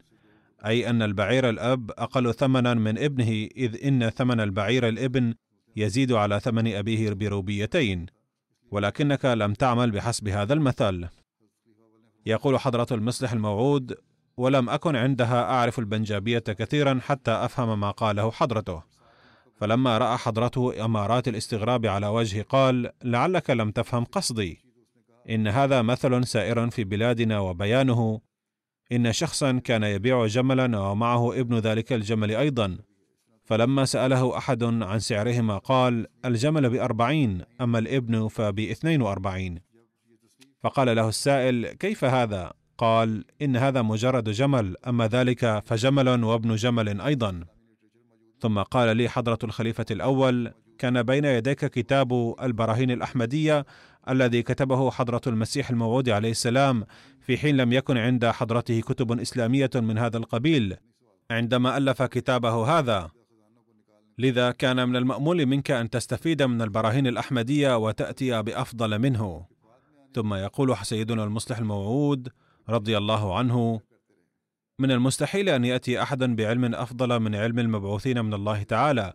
[0.67, 5.35] أي أن البعير الأب أقل ثمنا من ابنه إذ إن ثمن البعير الإبن
[5.77, 8.07] يزيد على ثمن أبيه بروبيتين
[8.71, 11.09] ولكنك لم تعمل بحسب هذا المثل
[12.27, 13.97] يقول حضرة المصلح الموعود
[14.37, 18.83] ولم أكن عندها أعرف البنجابية كثيرا حتى أفهم ما قاله حضرته.
[19.57, 24.63] فلما رأى حضرته أمارات الاستغراب على وجهه قال لعلك لم تفهم قصدي.
[25.31, 28.21] إن هذا مثل سائر في بلادنا وبيانه
[28.93, 32.79] إن شخصا كان يبيع جملا ومعه ابن ذلك الجمل أيضا.
[33.45, 39.61] فلما سأله أحد عن سعرهما قال الجمل بأربعين أما الابن فباثنين وأربعين.
[40.63, 47.01] فقال له السائل كيف هذا؟ قال إن هذا مجرد جمل أما ذلك فجمل وابن جمل
[47.01, 47.45] أيضا.
[48.41, 53.67] ثم قال لي حضرة الخليفة الأول كان بين يديك كتاب البراهين الأحمدية
[54.09, 56.85] الذي كتبه حضرة المسيح الموعود عليه السلام
[57.21, 60.77] في حين لم يكن عند حضرته كتب إسلامية من هذا القبيل
[61.31, 63.11] عندما ألف كتابه هذا.
[64.19, 69.47] لذا كان من المأمول منك أن تستفيد من البراهين الأحمدية وتأتي بأفضل منه.
[70.15, 72.29] ثم يقول سيدنا المصلح الموعود
[72.69, 73.81] رضي الله عنه
[74.79, 79.13] من المستحيل أن يأتي أحد بعلم أفضل من علم المبعوثين من الله تعالى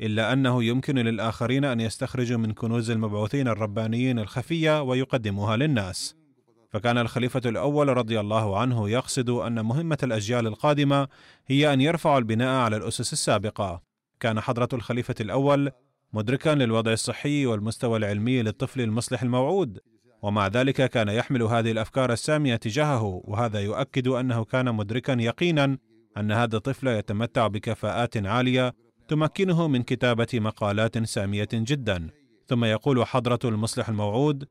[0.00, 6.18] إلا أنه يمكن للآخرين أن يستخرجوا من كنوز المبعوثين الربانيين الخفية ويقدموها للناس
[6.70, 11.08] فكان الخليفة الأول رضي الله عنه يقصد أن مهمة الأجيال القادمة
[11.46, 13.82] هي أن يرفعوا البناء على الأسس السابقة.
[14.20, 15.70] كان حضرة الخليفة الأول
[16.12, 19.78] مدركا للوضع الصحي والمستوى العلمي للطفل المصلح الموعود،
[20.22, 25.78] ومع ذلك كان يحمل هذه الأفكار السامية تجاهه، وهذا يؤكد أنه كان مدركا يقينا
[26.16, 28.74] أن هذا الطفل يتمتع بكفاءات عالية
[29.08, 32.08] تمكنه من كتابة مقالات سامية جدا.
[32.46, 34.48] ثم يقول حضرة المصلح الموعود: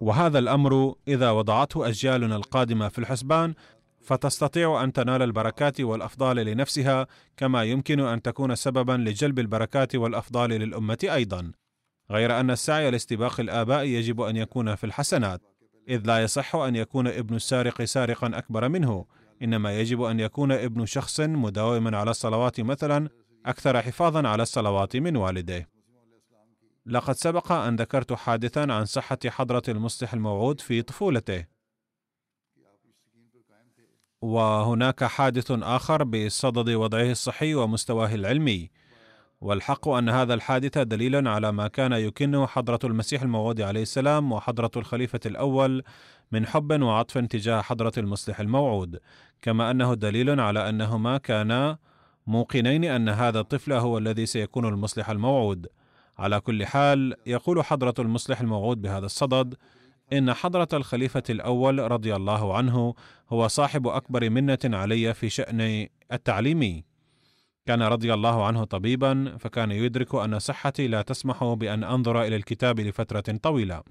[0.00, 3.54] وهذا الأمر إذا وضعته أجيالنا القادمة في الحسبان
[4.00, 10.98] فتستطيع أن تنال البركات والأفضال لنفسها كما يمكن أن تكون سببا لجلب البركات والأفضال للأمة
[11.04, 11.52] أيضا
[12.10, 15.40] غير أن السعي لاستباق الآباء يجب أن يكون في الحسنات
[15.88, 19.06] إذ لا يصح أن يكون ابن السارق سارقا أكبر منه
[19.42, 23.08] إنما يجب أن يكون ابن شخص مداوما على الصلوات مثلا
[23.46, 25.68] أكثر حفاظا على الصلوات من والديه.
[26.86, 31.44] لقد سبق أن ذكرت حادثا عن صحة حضرة المصلح الموعود في طفولته.
[34.22, 38.70] وهناك حادث آخر بصدد وضعه الصحي ومستواه العلمي.
[39.40, 44.70] والحق أن هذا الحادث دليل على ما كان يكنه حضرة المسيح الموعود عليه السلام وحضرة
[44.76, 45.82] الخليفة الأول
[46.32, 49.00] من حب وعطف تجاه حضرة المصلح الموعود.
[49.42, 51.78] كما أنه دليل على أنهما كانا
[52.26, 55.66] موقنين أن هذا الطفل هو الذي سيكون المصلح الموعود.
[56.18, 59.54] على كل حال يقول حضرة المصلح الموعود بهذا الصدد
[60.12, 62.94] إن حضرة الخليفة الأول رضي الله عنه
[63.30, 66.84] هو صاحب أكبر منة علي في شأن التعليمي.
[67.66, 72.80] كان رضي الله عنه طبيبا فكان يدرك أن صحتي لا تسمح بأن أنظر إلى الكتاب
[72.80, 73.82] لفترة طويلة.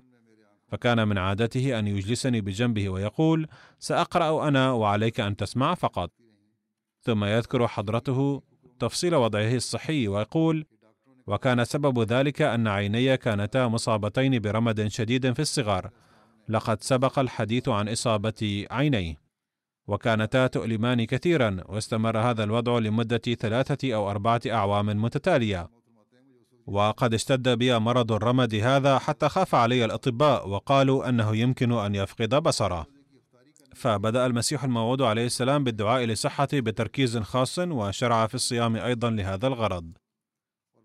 [0.67, 3.47] فكان من عادته أن يجلسني بجنبه ويقول
[3.79, 6.11] سأقرأ أنا وعليك أن تسمع فقط.
[7.01, 8.41] ثم يذكر حضرته
[8.79, 10.65] تفصيل وضعه الصحي ويقول
[11.27, 15.89] وكان سبب ذلك أن عيني كانتا مصابتين برمد شديد في الصغر
[16.49, 19.21] لقد سبق الحديث عن إصابة عينيه
[19.87, 25.69] وكانتا تؤلمان كثيرا واستمر هذا الوضع لمدة ثلاثة أو أربعة أعوام متتالية.
[26.67, 32.35] وقد اشتد بي مرض الرمد هذا حتى خاف علي الأطباء وقالوا أنه يمكن أن يفقد
[32.35, 32.85] بصره.
[33.75, 39.91] فبدأ المسيح الموعود عليه السلام بالدعاء لصحتي بتركيز خاص وشرع في الصيام أيضا لهذا الغرض.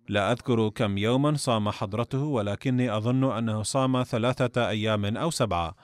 [0.09, 5.75] لا أذكر كم يوما صام حضرته ولكني أظن أنه صام ثلاثة أيام أو سبعة.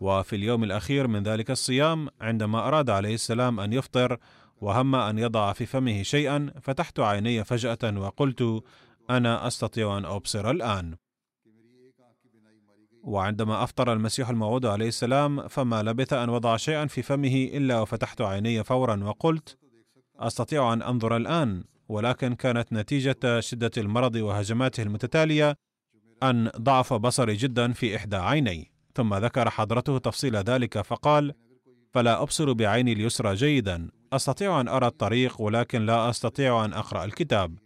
[0.00, 4.18] وفي اليوم الأخير من ذلك الصيام عندما أراد عليه السلام أن يفطر
[4.60, 8.62] وهم أن يضع في فمه شيئا فتحت عيني فجأة وقلت
[9.10, 10.96] أنا أستطيع أن أبصر الآن.
[13.02, 18.20] وعندما أفطر المسيح الموعود عليه السلام فما لبث أن وضع شيئا في فمه إلا وفتحت
[18.20, 19.56] عيني فورا وقلت
[20.18, 25.56] أستطيع أن أنظر الآن ولكن كانت نتيجة شدة المرض وهجماته المتتالية
[26.22, 28.72] أن ضعف بصري جدا في إحدى عيني.
[28.94, 31.34] ثم ذكر حضرته تفصيل ذلك فقال
[31.92, 37.58] فلا أبصر بعيني اليسرى جيدا أستطيع أن أرى الطريق ولكن لا أستطيع أن أقرأ الكتاب.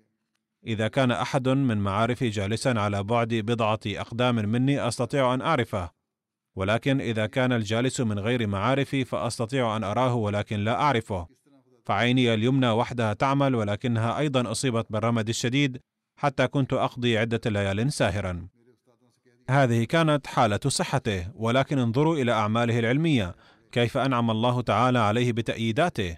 [0.66, 5.90] إذا كان أحد من معارفي جالسا على بعد بضعة أقدام مني أستطيع أن أعرفه.
[6.56, 11.26] ولكن إذا كان الجالس من غير معارفي فأستطيع أن أراه ولكن لا أعرفه.
[11.84, 15.80] فعيني اليمنى وحدها تعمل ولكنها أيضا أصيبت بالرمد الشديد
[16.16, 18.48] حتى كنت أقضي عدة ليال ساهرا.
[19.50, 23.34] هذه كانت حالة صحته ولكن انظروا إلى أعماله العلمية.
[23.72, 26.16] كيف أنعم الله تعالى عليه بتأييداته؟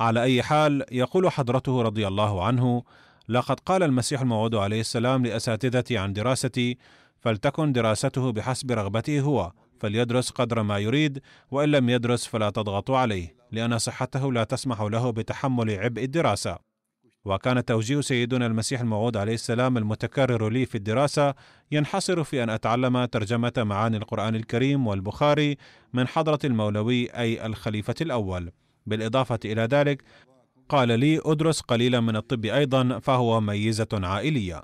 [0.00, 2.82] على أي حال يقول حضرته رضي الله عنه
[3.28, 6.78] لقد قال المسيح الموعود عليه السلام لأساتذتي عن دراستي
[7.20, 13.36] فلتكن دراسته بحسب رغبته هو فليدرس قدر ما يريد وإن لم يدرس فلا تضغطوا عليه
[13.52, 16.58] لأن صحته لا تسمح له بتحمل عبء الدراسة.
[17.24, 21.34] وكان توجيه سيدنا المسيح الموعود عليه السلام المتكرر لي في الدراسة
[21.72, 25.56] ينحصر في أن أتعلم ترجمة معاني القرآن الكريم والبخاري
[25.92, 28.50] من حضرة المولوي أي الخليفة الأول.
[28.86, 30.02] بالإضافة إلى ذلك
[30.68, 34.62] قال لي أدرس قليلا من الطب أيضا فهو ميزة عائلية.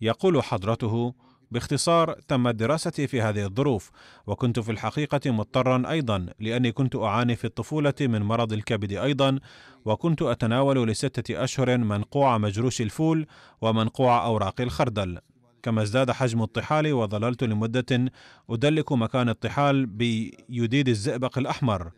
[0.00, 1.14] يقول حضرته
[1.50, 3.90] باختصار تمت دراستي في هذه الظروف
[4.26, 9.38] وكنت في الحقيقة مضطرا أيضا لأني كنت أعاني في الطفولة من مرض الكبد أيضا
[9.84, 13.26] وكنت أتناول لستة أشهر منقوع مجروش الفول
[13.60, 15.18] ومنقوع أوراق الخردل.
[15.62, 18.12] كما ازداد حجم الطحال وظللت لمدة
[18.50, 21.90] أدلك مكان الطحال بيديد الزئبق الأحمر.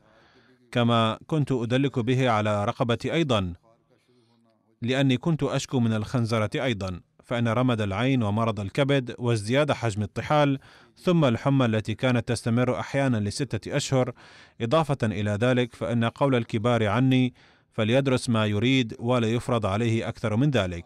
[0.72, 3.52] كما كنت أدلك به على رقبتي أيضا.
[4.82, 10.58] لأني كنت أشكو من الخنزرة أيضا فإن رمد العين ومرض الكبد وازدياد حجم الطحال
[10.96, 14.12] ثم الحمى التي كانت تستمر أحيانا لستة أشهر.
[14.60, 17.34] إضافة إلى ذلك فإن قول الكبار عني
[17.72, 20.84] فليدرس ما يريد ولا يفرض عليه أكثر من ذلك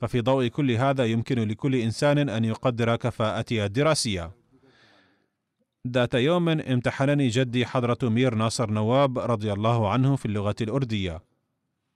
[0.00, 4.43] ففي ضوء كل هذا يمكن لكل إنسان أن يقدر كفاءتي الدراسية.
[5.88, 11.22] ذات يوم امتحنني جدي حضرة مير ناصر نواب رضي الله عنه في اللغة الأردية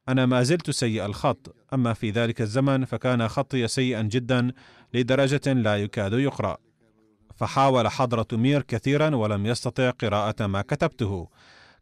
[0.09, 4.53] أنا ما زلت سيء الخط، أما في ذلك الزمن فكان خطي سيئا جدا
[4.95, 6.57] لدرجة لا يكاد يقرأ.
[7.37, 11.29] فحاول حضرة مير كثيرا ولم يستطع قراءة ما كتبته.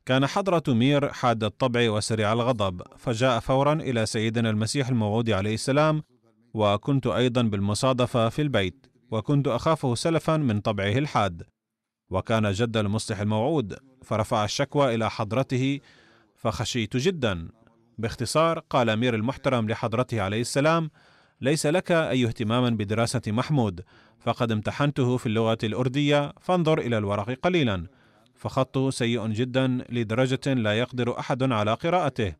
[0.07, 6.03] كان حضرة مير حاد الطبع وسريع الغضب، فجاء فورا إلى سيدنا المسيح الموعود عليه السلام،
[6.55, 11.43] وكنت أيضا بالمصادفة في البيت، وكنت أخافه سلفا من طبعه الحاد.
[12.11, 15.81] وكان جد المصلح الموعود فرفع الشكوى إلى حضرته
[16.37, 17.49] فخشيت جدا.
[17.99, 20.91] باختصار قال أمير المحترم لحضرته عليه السلام
[21.41, 23.81] ليس لك أي اهتمام بدراسة محمود
[24.21, 27.87] فقد امتحنته في اللغة الأردية فانظر إلى الورق قليلا.
[28.35, 32.35] فخطه سيء جدا لدرجة لا يقدر أحد على قراءته.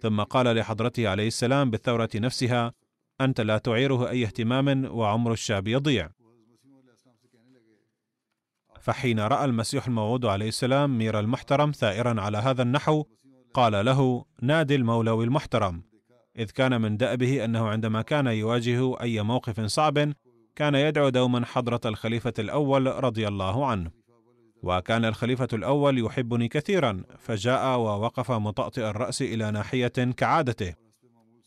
[0.00, 2.72] ثم قال لحضرته عليه السلام بالثورة نفسها
[3.20, 6.10] أنت لا تعيره أي اهتمام وعمر الشاب يضيع.
[8.80, 13.04] فحين رأى المسيح الموعود عليه السلام مير المحترم ثائرا على هذا النحو
[13.54, 15.82] قال له نادي المولوي المحترم.
[16.38, 20.12] إذ كان من دأبه أنه عندما كان يواجه أي موقف صعب
[20.56, 23.90] كان يدعو دوما حضرة الخليفة الأول رضي الله عنه.
[24.62, 30.74] وكان الخليفة الأول يحبني كثيرا فجاء ووقف مطأطئ الرأس إلى ناحية كعادته.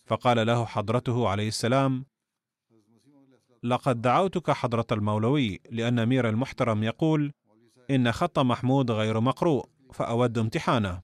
[0.05, 2.05] فقال له حضرته عليه السلام
[3.63, 7.31] لقد دعوتك حضرة المولوي لأن أمير المحترم يقول
[7.91, 11.01] إن خط محمود غير مقروء فأود امتحانه.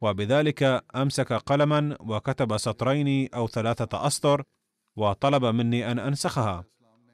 [0.00, 4.42] وبذلك أمسك قلما وكتب سطرين أو ثلاثة أسطر
[4.96, 6.64] وطلب مني أن أنسخها.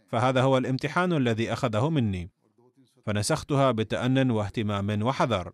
[0.08, 2.30] فهذا هو الامتحان الذي أخذه مني.
[3.06, 5.52] فنسختها بتأن واهتمام وحذر.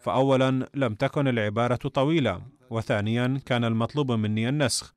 [0.00, 4.94] فاولا لم تكن العبارة طويلة وثانيا كان المطلوب مني النسخ.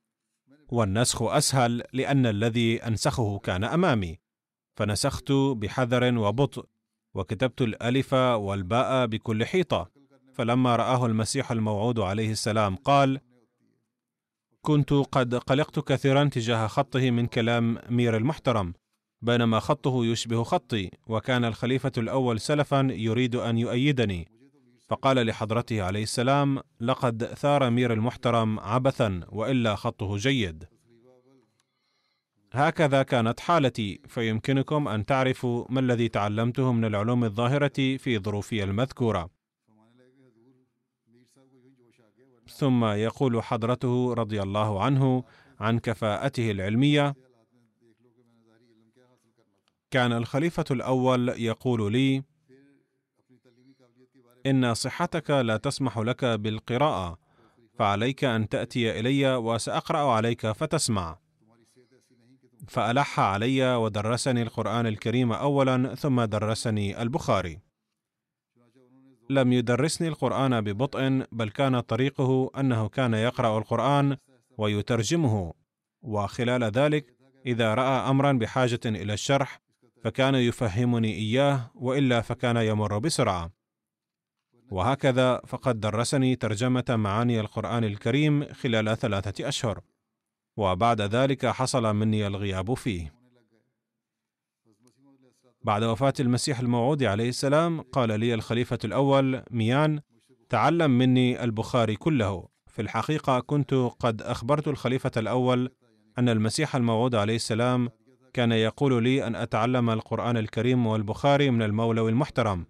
[0.69, 4.19] والنسخ أسهل لأن الذي أنسخه كان أمامي.
[4.75, 6.65] فنسخت بحذر وبطء
[7.13, 9.91] وكتبت الألف والباء بكل حيطة.
[10.33, 13.19] فلما رآه المسيح الموعود عليه السلام قال
[14.61, 18.73] كنت قد قلقت كثيرا تجاه خطه من كلام مير المحترم
[19.21, 24.36] بينما خطه يشبه خطي وكان الخليفة الأول سلفا يريد أن يؤيدني.
[24.87, 30.65] فقال لحضرته عليه السلام لقد ثار مير المحترم عبثا وإلا خطه جيد.
[32.51, 39.29] هكذا كانت حالتي فيمكنكم أن تعرفوا ما الذي تعلمته من العلوم الظاهرة في ظروفي المذكورة.
[42.47, 45.23] ثم يقول حضرته رضي الله عنه
[45.59, 47.15] عن كفاءته العلمية
[49.91, 52.23] كان الخليفة الأول يقول لي
[54.49, 57.19] إن صحتك لا تسمح لك بالقراءة
[57.79, 61.17] فعليك أن تأتي إلي وسأقرأ عليك فتسمع.
[62.67, 67.59] فألح علي ودرسني القرآن الكريم اولا ثم درسني البخاري.
[69.29, 74.17] لم يدرسني القرآن ببطء بل كان طريقه أنه كان يقرأ القرآن
[74.57, 75.53] ويترجمه.
[76.01, 79.61] وخلال ذلك إذا رأى امرا بحاجة إلى الشرح
[80.03, 83.56] فكان يفهمني إياه وإلا فكان يمر بسرعة.
[84.71, 89.81] وهكذا فقد درسني ترجمة معاني القرآن الكريم خلال ثلاثة أشهر.
[90.57, 93.13] وبعد ذلك حصل مني الغياب فيه.
[95.63, 99.99] بعد وفاة المسيح الموعود عليه السلام قال لي الخليفة الأول ميان
[100.49, 102.47] تعلم مني البخاري كله.
[102.67, 105.71] في الحقيقة كنت قد أخبرت الخليفة الأول
[106.17, 107.89] أن المسيح الموعود عليه السلام
[108.33, 112.65] كان يقول لي أن أتعلم القرآن الكريم والبخاري من المولوي المحترم.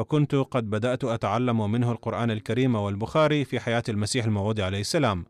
[0.00, 5.26] فكنت قد بدأت أتعلم منه القرآن الكريم والبخاري في حياة المسيح الموعود عليه السلام.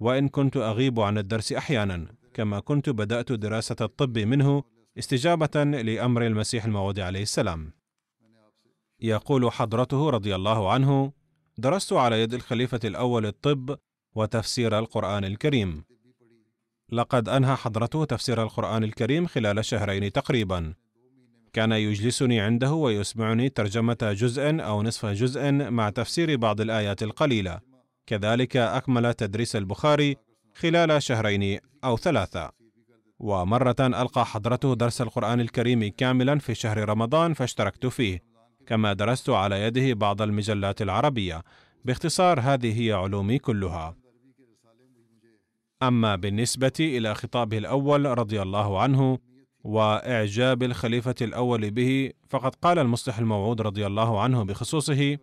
[0.00, 4.62] وإن كنت أغيب عن الدرس أحيانا كما كنت بدأت دراسة الطب منه
[4.98, 7.72] استجابة لأمر المسيح الموعود عليه السلام.
[9.00, 11.12] يقول حضرته رضي الله عنه
[11.58, 13.78] درست على يد الخليفة الأول الطب
[14.14, 15.84] وتفسير القرآن الكريم.
[16.92, 20.74] لقد أنهى حضرته تفسير القرآن الكريم خلال شهرين تقريبا.
[21.52, 27.60] كان يجلسني عنده ويسمعني ترجمة جزء أو نصف جزء مع تفسير بعض الآيات القليلة.
[28.06, 30.16] كذلك أكمل تدريس البخاري
[30.54, 32.50] خلال شهرين أو ثلاثة.
[33.18, 38.22] ومرة ألقى حضرته درس القرآن الكريم كاملا في شهر رمضان فاشتركت فيه
[38.66, 41.42] كما درست على يده بعض المجلات العربية
[41.84, 43.96] باختصار هذه هي علومي كلها.
[45.82, 49.18] أما بالنسبة إلى خطابه الأول رضي الله عنه
[49.64, 55.18] وإعجاب الخليفة الأول به فقد قال المصلح الموعود رضي الله عنه بخصوصه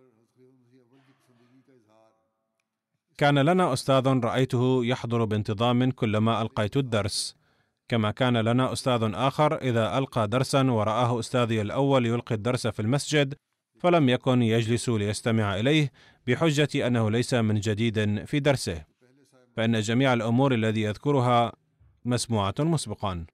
[3.18, 7.36] كان لنا أستاذ رأيته يحضر بانتظام كلما ألقيت الدرس
[7.88, 13.34] كما كان لنا أستاذ آخر إذا ألقى درسا ورآه أستاذي الأول يلقي الدرس في المسجد
[13.78, 15.92] فلم يكن يجلس ليستمع إليه
[16.26, 18.84] بحجة أنه ليس من جديد في درسه
[19.56, 21.52] فإن جميع الأمور الذي يذكرها
[22.04, 23.26] مسموعة مسبقا.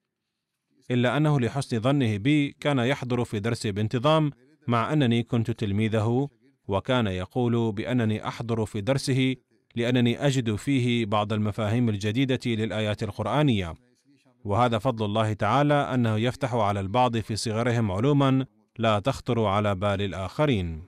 [0.91, 4.31] إلا أنه لحسن ظنه بي كان يحضر في درسي بانتظام
[4.69, 6.29] مع أنني كنت تلميذه
[6.69, 9.37] وكان يقول بأنني أحضر في درسه
[9.77, 13.75] لأنني أجد فيه بعض المفاهيم الجديدة للآيات القرآنية.
[14.45, 18.47] وهذا فضل الله تعالى أنه يفتح على البعض في صغرهم علوما
[18.79, 20.83] لا تخطر على بال الآخرين.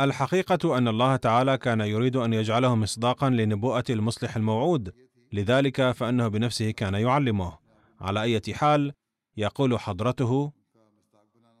[0.00, 4.92] الحقيقة أن الله تعالى كان يريد أن يجعله مصداقا لنبوءة المصلح الموعود
[5.32, 7.58] لذلك فإنه بنفسه كان يعلمه.
[8.00, 8.92] على أي حال
[9.36, 10.52] يقول حضرته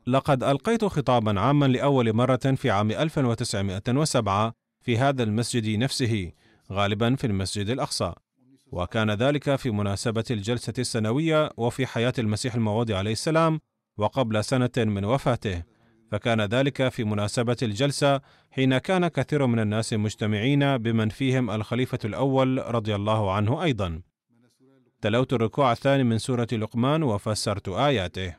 [0.06, 6.32] لقد ألقيت خطابا عاما لأول مرة في عام 1907 في هذا المسجد نفسه
[6.72, 8.12] غالبا في المسجد الأقصى.
[8.72, 13.60] وكان ذلك في مناسبة الجلسة السنوية وفي حياة المسيح الموعود عليه السلام
[13.98, 15.62] وقبل سنة من وفاته.
[16.10, 22.74] فكان ذلك في مناسبة الجلسة حين كان كثير من الناس مجتمعين بمن فيهم الخليفة الأول
[22.74, 24.02] رضي الله عنه أيضا.
[25.00, 28.34] تلوت الركوع الثاني من سورة لقمان وفسرت آياته.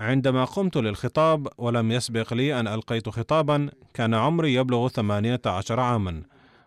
[0.00, 6.22] عندما قمت للخطاب ولم يسبق لي أن ألقيت خطابا كان عمري يبلغ ثمانية عشر عاما.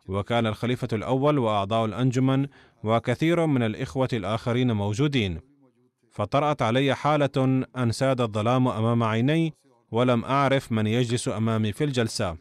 [0.07, 2.47] وكان الخليفة الأول وأعضاء الأنجمن
[2.83, 5.48] وكثير من الإخوة الآخرين موجودين.
[6.19, 9.53] فطرأت علي حالة أن ساد الظلام أمام عيني
[9.91, 12.37] ولم أعرف من يجلس أمامي في الجلسة.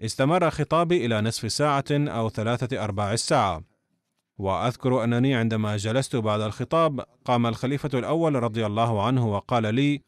[0.00, 3.62] استمر خطابي إلى نصف ساعة أو ثلاثة أرباع الساعة.
[4.38, 10.00] وأذكر أنني عندما جلست بعد الخطاب قام الخليفة الأول رضي الله عنه وقال لي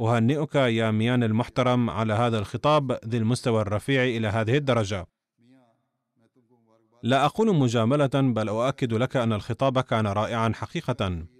[0.00, 5.06] أهنئك يا ميان المحترم على هذا الخطاب ذي المستوى الرفيع إلى هذه الدرجة.
[7.02, 11.33] لا أقول مجاملة بل أؤكد لك أن الخطاب كان رائعا حقيقة.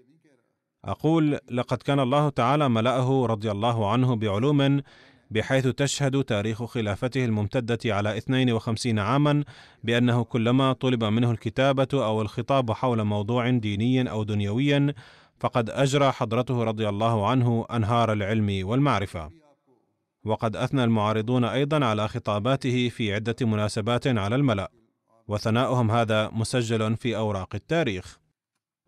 [0.84, 4.80] أقول لقد كان الله تعالى ملأه رضي الله عنه بعلوم
[5.30, 9.44] بحيث تشهد تاريخ خلافته الممتدة على 52 عاما
[9.84, 14.94] بأنه كلما طلب منه الكتابة أو الخطاب حول موضوع ديني أو دنيوي
[15.38, 19.30] فقد أجرى حضرته رضي الله عنه أنهار العلم والمعرفة.
[20.24, 24.70] وقد أثنى المعارضون أيضا على خطاباته في عدة مناسبات على الملأ،
[25.28, 28.23] وثناؤهم هذا مسجل في أوراق التاريخ.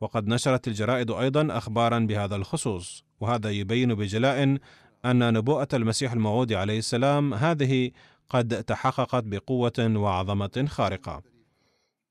[0.01, 4.59] وقد نشرت الجرائد أيضا أخبارا بهذا الخصوص، وهذا يبين بجلاء
[5.05, 7.91] أن نبوءة المسيح الموعود عليه السلام هذه
[8.29, 11.23] قد تحققت بقوة وعظمة خارقة.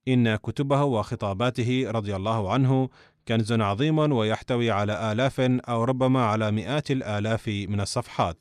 [0.07, 2.89] إن كتبه وخطاباته رضي الله عنه
[3.27, 8.37] كنز عظيم ويحتوي على آلاف أو ربما على مئات الآلاف من الصفحات.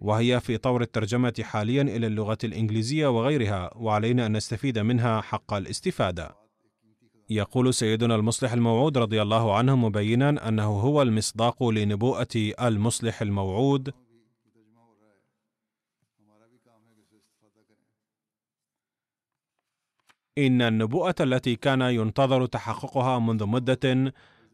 [0.00, 6.47] وهي في طور الترجمة حاليا إلى اللغة الإنجليزية وغيرها، وعلينا أن نستفيد منها حق الاستفادة.
[7.30, 13.94] يقول سيدنا المصلح الموعود رضي الله عنه مبينا أنه هو المصداق لنبوءة المصلح الموعود.
[20.38, 24.12] إن النبوءة التي كان ينتظر تحققها منذ مدة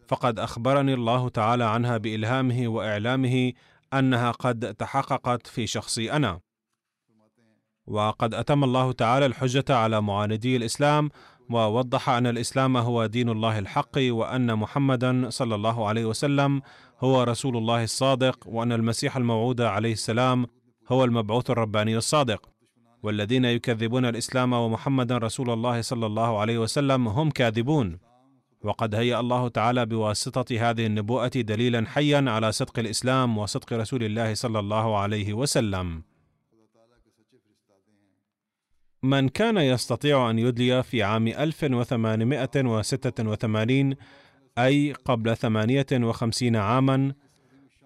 [0.08, 3.52] فقد أخبرني الله تعالى عنها بإلهامه وإعلامه
[3.92, 6.40] أنها قد تحققت في شخصي أنا.
[7.86, 11.10] وقد أتم الله تعالى الحجة على معاندي الإسلام
[11.50, 16.62] ووضح أن الإسلام هو دين الله الحق وأن محمدا صلى الله عليه وسلم
[17.00, 20.46] هو رسول الله الصادق وأن المسيح الموعود عليه السلام
[20.88, 22.48] هو المبعوث الرباني الصادق
[23.02, 27.98] والذين يكذبون الإسلام ومحمدا رسول الله صلى الله عليه وسلم هم كاذبون
[28.64, 34.34] وقد هيأ الله تعالى بواسطة هذه النبوءة دليلا حيا على صدق الإسلام وصدق رسول الله
[34.34, 36.02] صلى الله عليه وسلم.
[39.04, 43.94] من كان يستطيع أن يدلي في عام 1886
[44.58, 47.12] أي قبل 58 عاما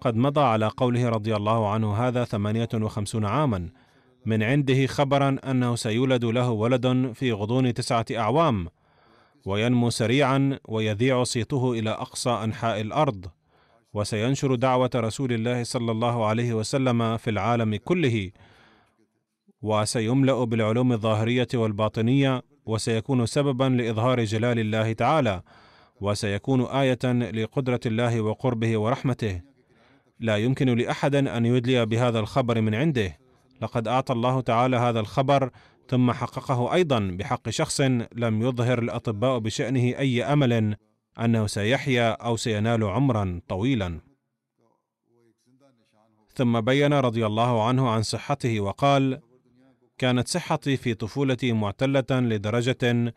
[0.01, 3.69] قد مضى على قوله رضي الله عنه هذا 58 عاما.
[4.25, 8.67] من عنده خبرا أنه سيولد له ولد في غضون تسعة أعوام
[9.45, 13.25] وينمو سريعا ويذيع صيته إلى أقصى أنحاء الأرض.
[13.93, 18.31] وسينشر دعوة رسول الله صلى الله عليه وسلم في العالم كله.
[19.61, 25.41] وسيملأ بالعلوم الظاهرية والباطنية وسيكون سببا لإظهار جلال الله تعالى
[26.01, 29.41] وسيكون آية لقدرة الله وقربه ورحمته.
[30.19, 33.17] لا يمكن لاحد أن يدلي بهذا الخبر من عنده.
[33.61, 35.49] لقد اعطى الله تعالى هذا الخبر
[35.87, 37.81] ثم حققه أيضا بحق شخص
[38.15, 40.75] لم يظهر الأطباء بشأنه أي أمل
[41.19, 43.99] أنه سيحيا أو سينال عمرا طويلا.
[46.35, 49.19] ثم بين رضي الله عنه عن صحته وقال
[49.99, 53.13] كانت صحتي في طفولتي معتلة لدرجة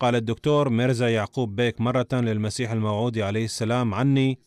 [0.00, 4.38] قال الدكتور ميرزا يعقوب بيك مرة للمسيح الموعود عليه السلام عني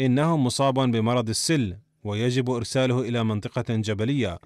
[0.00, 4.38] إنه مصاب بمرض السل ويجب إرساله إلى منطقة جبلية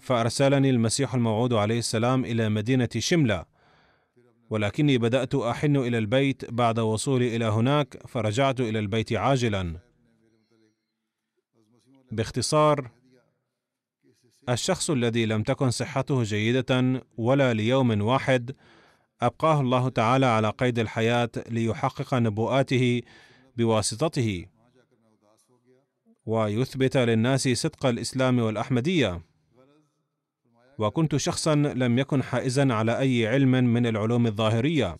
[0.00, 3.44] فأرسلني المسيح الموعود عليه السلام إلى مدينة شملة
[4.50, 9.76] ولكني بدأت أحن إلى البيت بعد وصولي إلى هناك فرجعت إلى البيت عاجلا.
[12.12, 12.90] باختصار
[14.48, 18.54] الشخص الذي لم تكن صحته جيدة ولا ليوم واحد
[19.22, 23.02] أبقاه الله تعالى على قيد الحياة ليحقق نبوءاته
[23.56, 24.46] بواسطته.
[26.26, 29.22] ويثبت للناس صدق الإسلام والأحمدية.
[30.78, 34.98] وكنت شخصا لم يكن حائزا على أي علم من العلوم الظاهرية.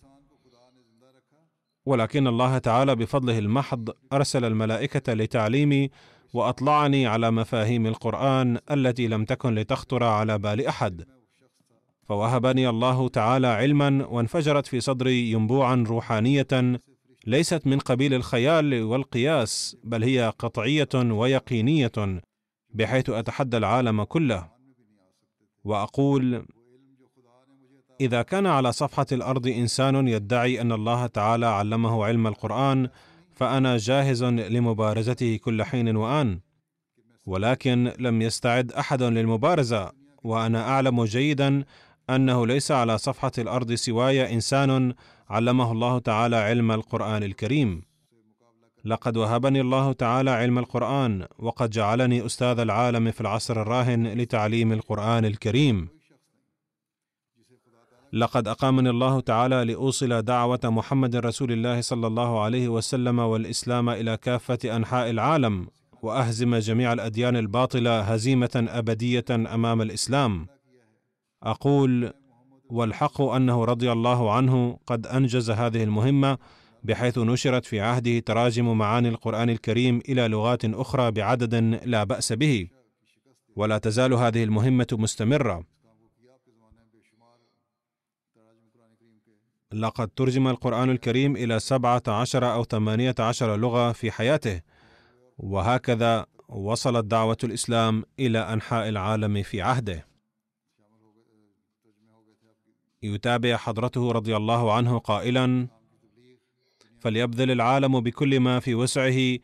[1.85, 5.89] ولكن الله تعالى بفضله المحض أرسل الملائكة لتعليمي
[6.35, 11.05] وأطلعني على مفاهيم القرآن التي لم تكن لتخطر على بال أحد.
[12.03, 16.79] فوهبني الله تعالى علما وانفجرت في صدري ينبوعا روحانية
[17.27, 22.21] ليست من قبيل الخيال والقياس بل هي قطعية ويقينية
[22.69, 24.49] بحيث أتحدى العالم كله.
[25.63, 26.45] وأقول
[28.01, 32.89] إذا كان على صفحة الأرض إنسان يدعي أن الله تعالى علمه علم القرآن
[33.35, 36.39] فأنا جاهز لمبارزته كل حين وآن
[37.25, 39.91] ولكن لم يستعد أحد للمبارزة
[40.23, 41.63] وأنا أعلم جيدا
[42.09, 44.93] أنه ليس على صفحة الأرض سواي إنسان
[45.29, 47.81] علمه الله تعالى علم القرآن الكريم.
[48.85, 55.25] لقد وهبني الله تعالى علم القرآن وقد جعلني أستاذ العالم في العصر الراهن لتعليم القرآن
[55.25, 55.94] الكريم.
[58.15, 64.17] لقد أقامني الله تعالى لأوصل دعوة محمد رسول الله صلى الله عليه وسلم والإسلام إلى
[64.17, 65.67] كافة أنحاء العالم
[66.01, 70.47] وأهزم جميع الأديان الباطلة هزيمة أبدية أمام الإسلام.
[71.43, 72.13] أقول
[72.69, 76.37] والحق أنه رضي الله عنه قد أنجز هذه المهمة
[76.83, 81.55] بحيث نشرت في عهده تراجم معاني القرآن الكريم إلى لغات أخرى بعدد
[81.85, 82.67] لا بأس به.
[83.55, 85.63] ولا تزال هذه المهمة مستمرة.
[89.75, 94.61] لقد ترجم القرآن الكريم إلى سبعة عشر أو ثمانية عشر لغة في حياته.
[95.37, 100.07] وهكذا وصلت دعوة الإسلام إلى أنحاء العالم في عهده.
[103.03, 105.67] يتابع حضرته رضي الله عنه قائلا
[106.99, 109.37] فليبذل العالم بكل ما في وسعه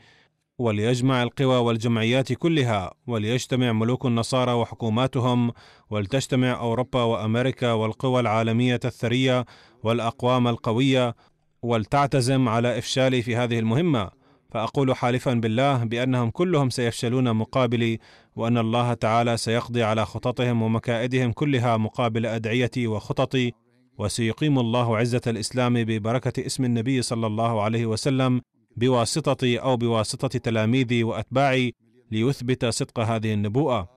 [0.62, 5.52] وليجمع القوى والجمعيات كلها وليجتمع ملوك النصارى وحكوماتهم
[5.90, 9.46] ولتجتمع أوروبا وأمريكا والقوى العالمية الثرية
[9.84, 11.16] والأقوام القوية
[11.62, 14.10] ولتعتزم على إفشالي في هذه المهمة.
[14.52, 18.00] فأقول حالفا بالله بأنهم كلهم سيفشلون مقابلي
[18.36, 23.52] وأن الله تعالى سيقضي على خططهم ومكائدهم كلها مقابل أدعيتي وخططي
[23.98, 28.42] وسيقيم الله عزة الإسلام ببركة اسم النبي صلى الله عليه وسلم
[28.78, 31.74] بواسطتي أو بواسطة تلاميذي وأتباعي
[32.12, 33.90] ليثبت صدق هذه النبوءة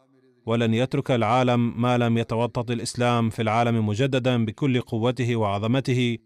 [0.47, 6.19] ولن يترك العالم ما لم يتوطد الإسلام في العالم مجددا بكل قوته وعظمته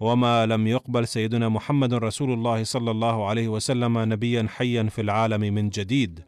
[0.00, 5.40] وما لم يقبل سيدنا محمد رسول الله صلى الله عليه وسلم نبيا حيا في العالم
[5.40, 6.24] من جديد.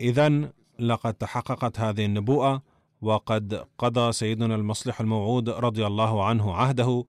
[0.00, 2.62] اذا لقد تحققت هذه النبوءة
[3.00, 7.04] وقد قضى سيدنا المصلح الموعود رضي الله عنه عهده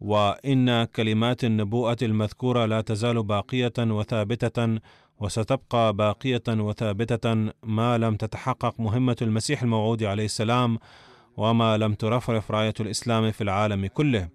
[0.00, 4.78] وإن كلمات النبوءة المذكورة لا تزال باقية وثابتة
[5.20, 10.78] وستبقى باقية وثابتة ما لم تتحقق مهمة المسيح الموعود عليه السلام
[11.36, 14.28] وما لم ترفرف راية الإسلام في العالم كله.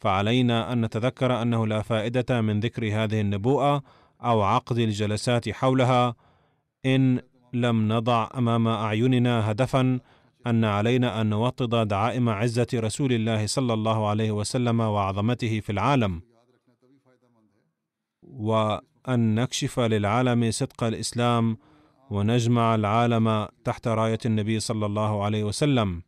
[0.00, 3.82] فعلينا أن نتذكر أنه لا فائدة من ذكر هذه النبوءة
[4.24, 6.14] أو عقد الجلسات حولها
[6.86, 7.20] إن
[7.52, 10.00] لم نضع أمام أعيننا هدفا
[10.46, 16.22] أن علينا أن نوطد دعائم عزة رسول الله صلى الله عليه وسلم وعظمته في العالم
[18.22, 21.56] وأن نكشف للعالم صدق الإسلام
[22.10, 26.02] ونجمع العالم تحت راية النبي صلى الله عليه وسلم.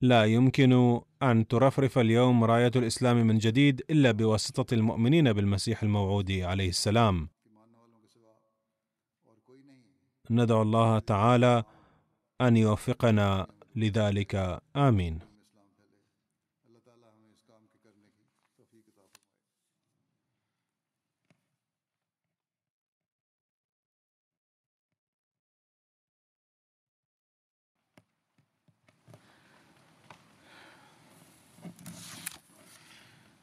[0.00, 6.68] لا يمكن أن ترفرف اليوم راية الإسلام من جديد إلا بواسطة المؤمنين بالمسيح الموعود عليه
[6.68, 7.28] السلام.
[10.30, 11.64] ندعو الله تعالى
[12.40, 14.60] أن يوفقنا لذلك.
[14.76, 15.35] آمين.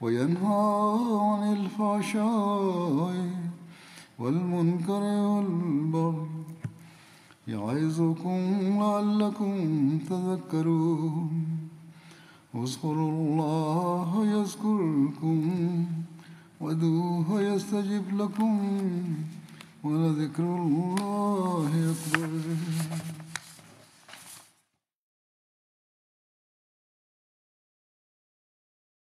[0.00, 3.30] وينهى عن الفحشاء
[4.18, 6.26] والمنكر والبغي
[7.48, 8.40] يعظكم
[8.80, 9.54] لعلكم
[9.98, 11.30] تذكرون
[12.54, 15.40] اذكروا الله يذكركم
[16.60, 18.58] ودوه يستجب لكم
[19.84, 22.30] ولذكر الله أكبر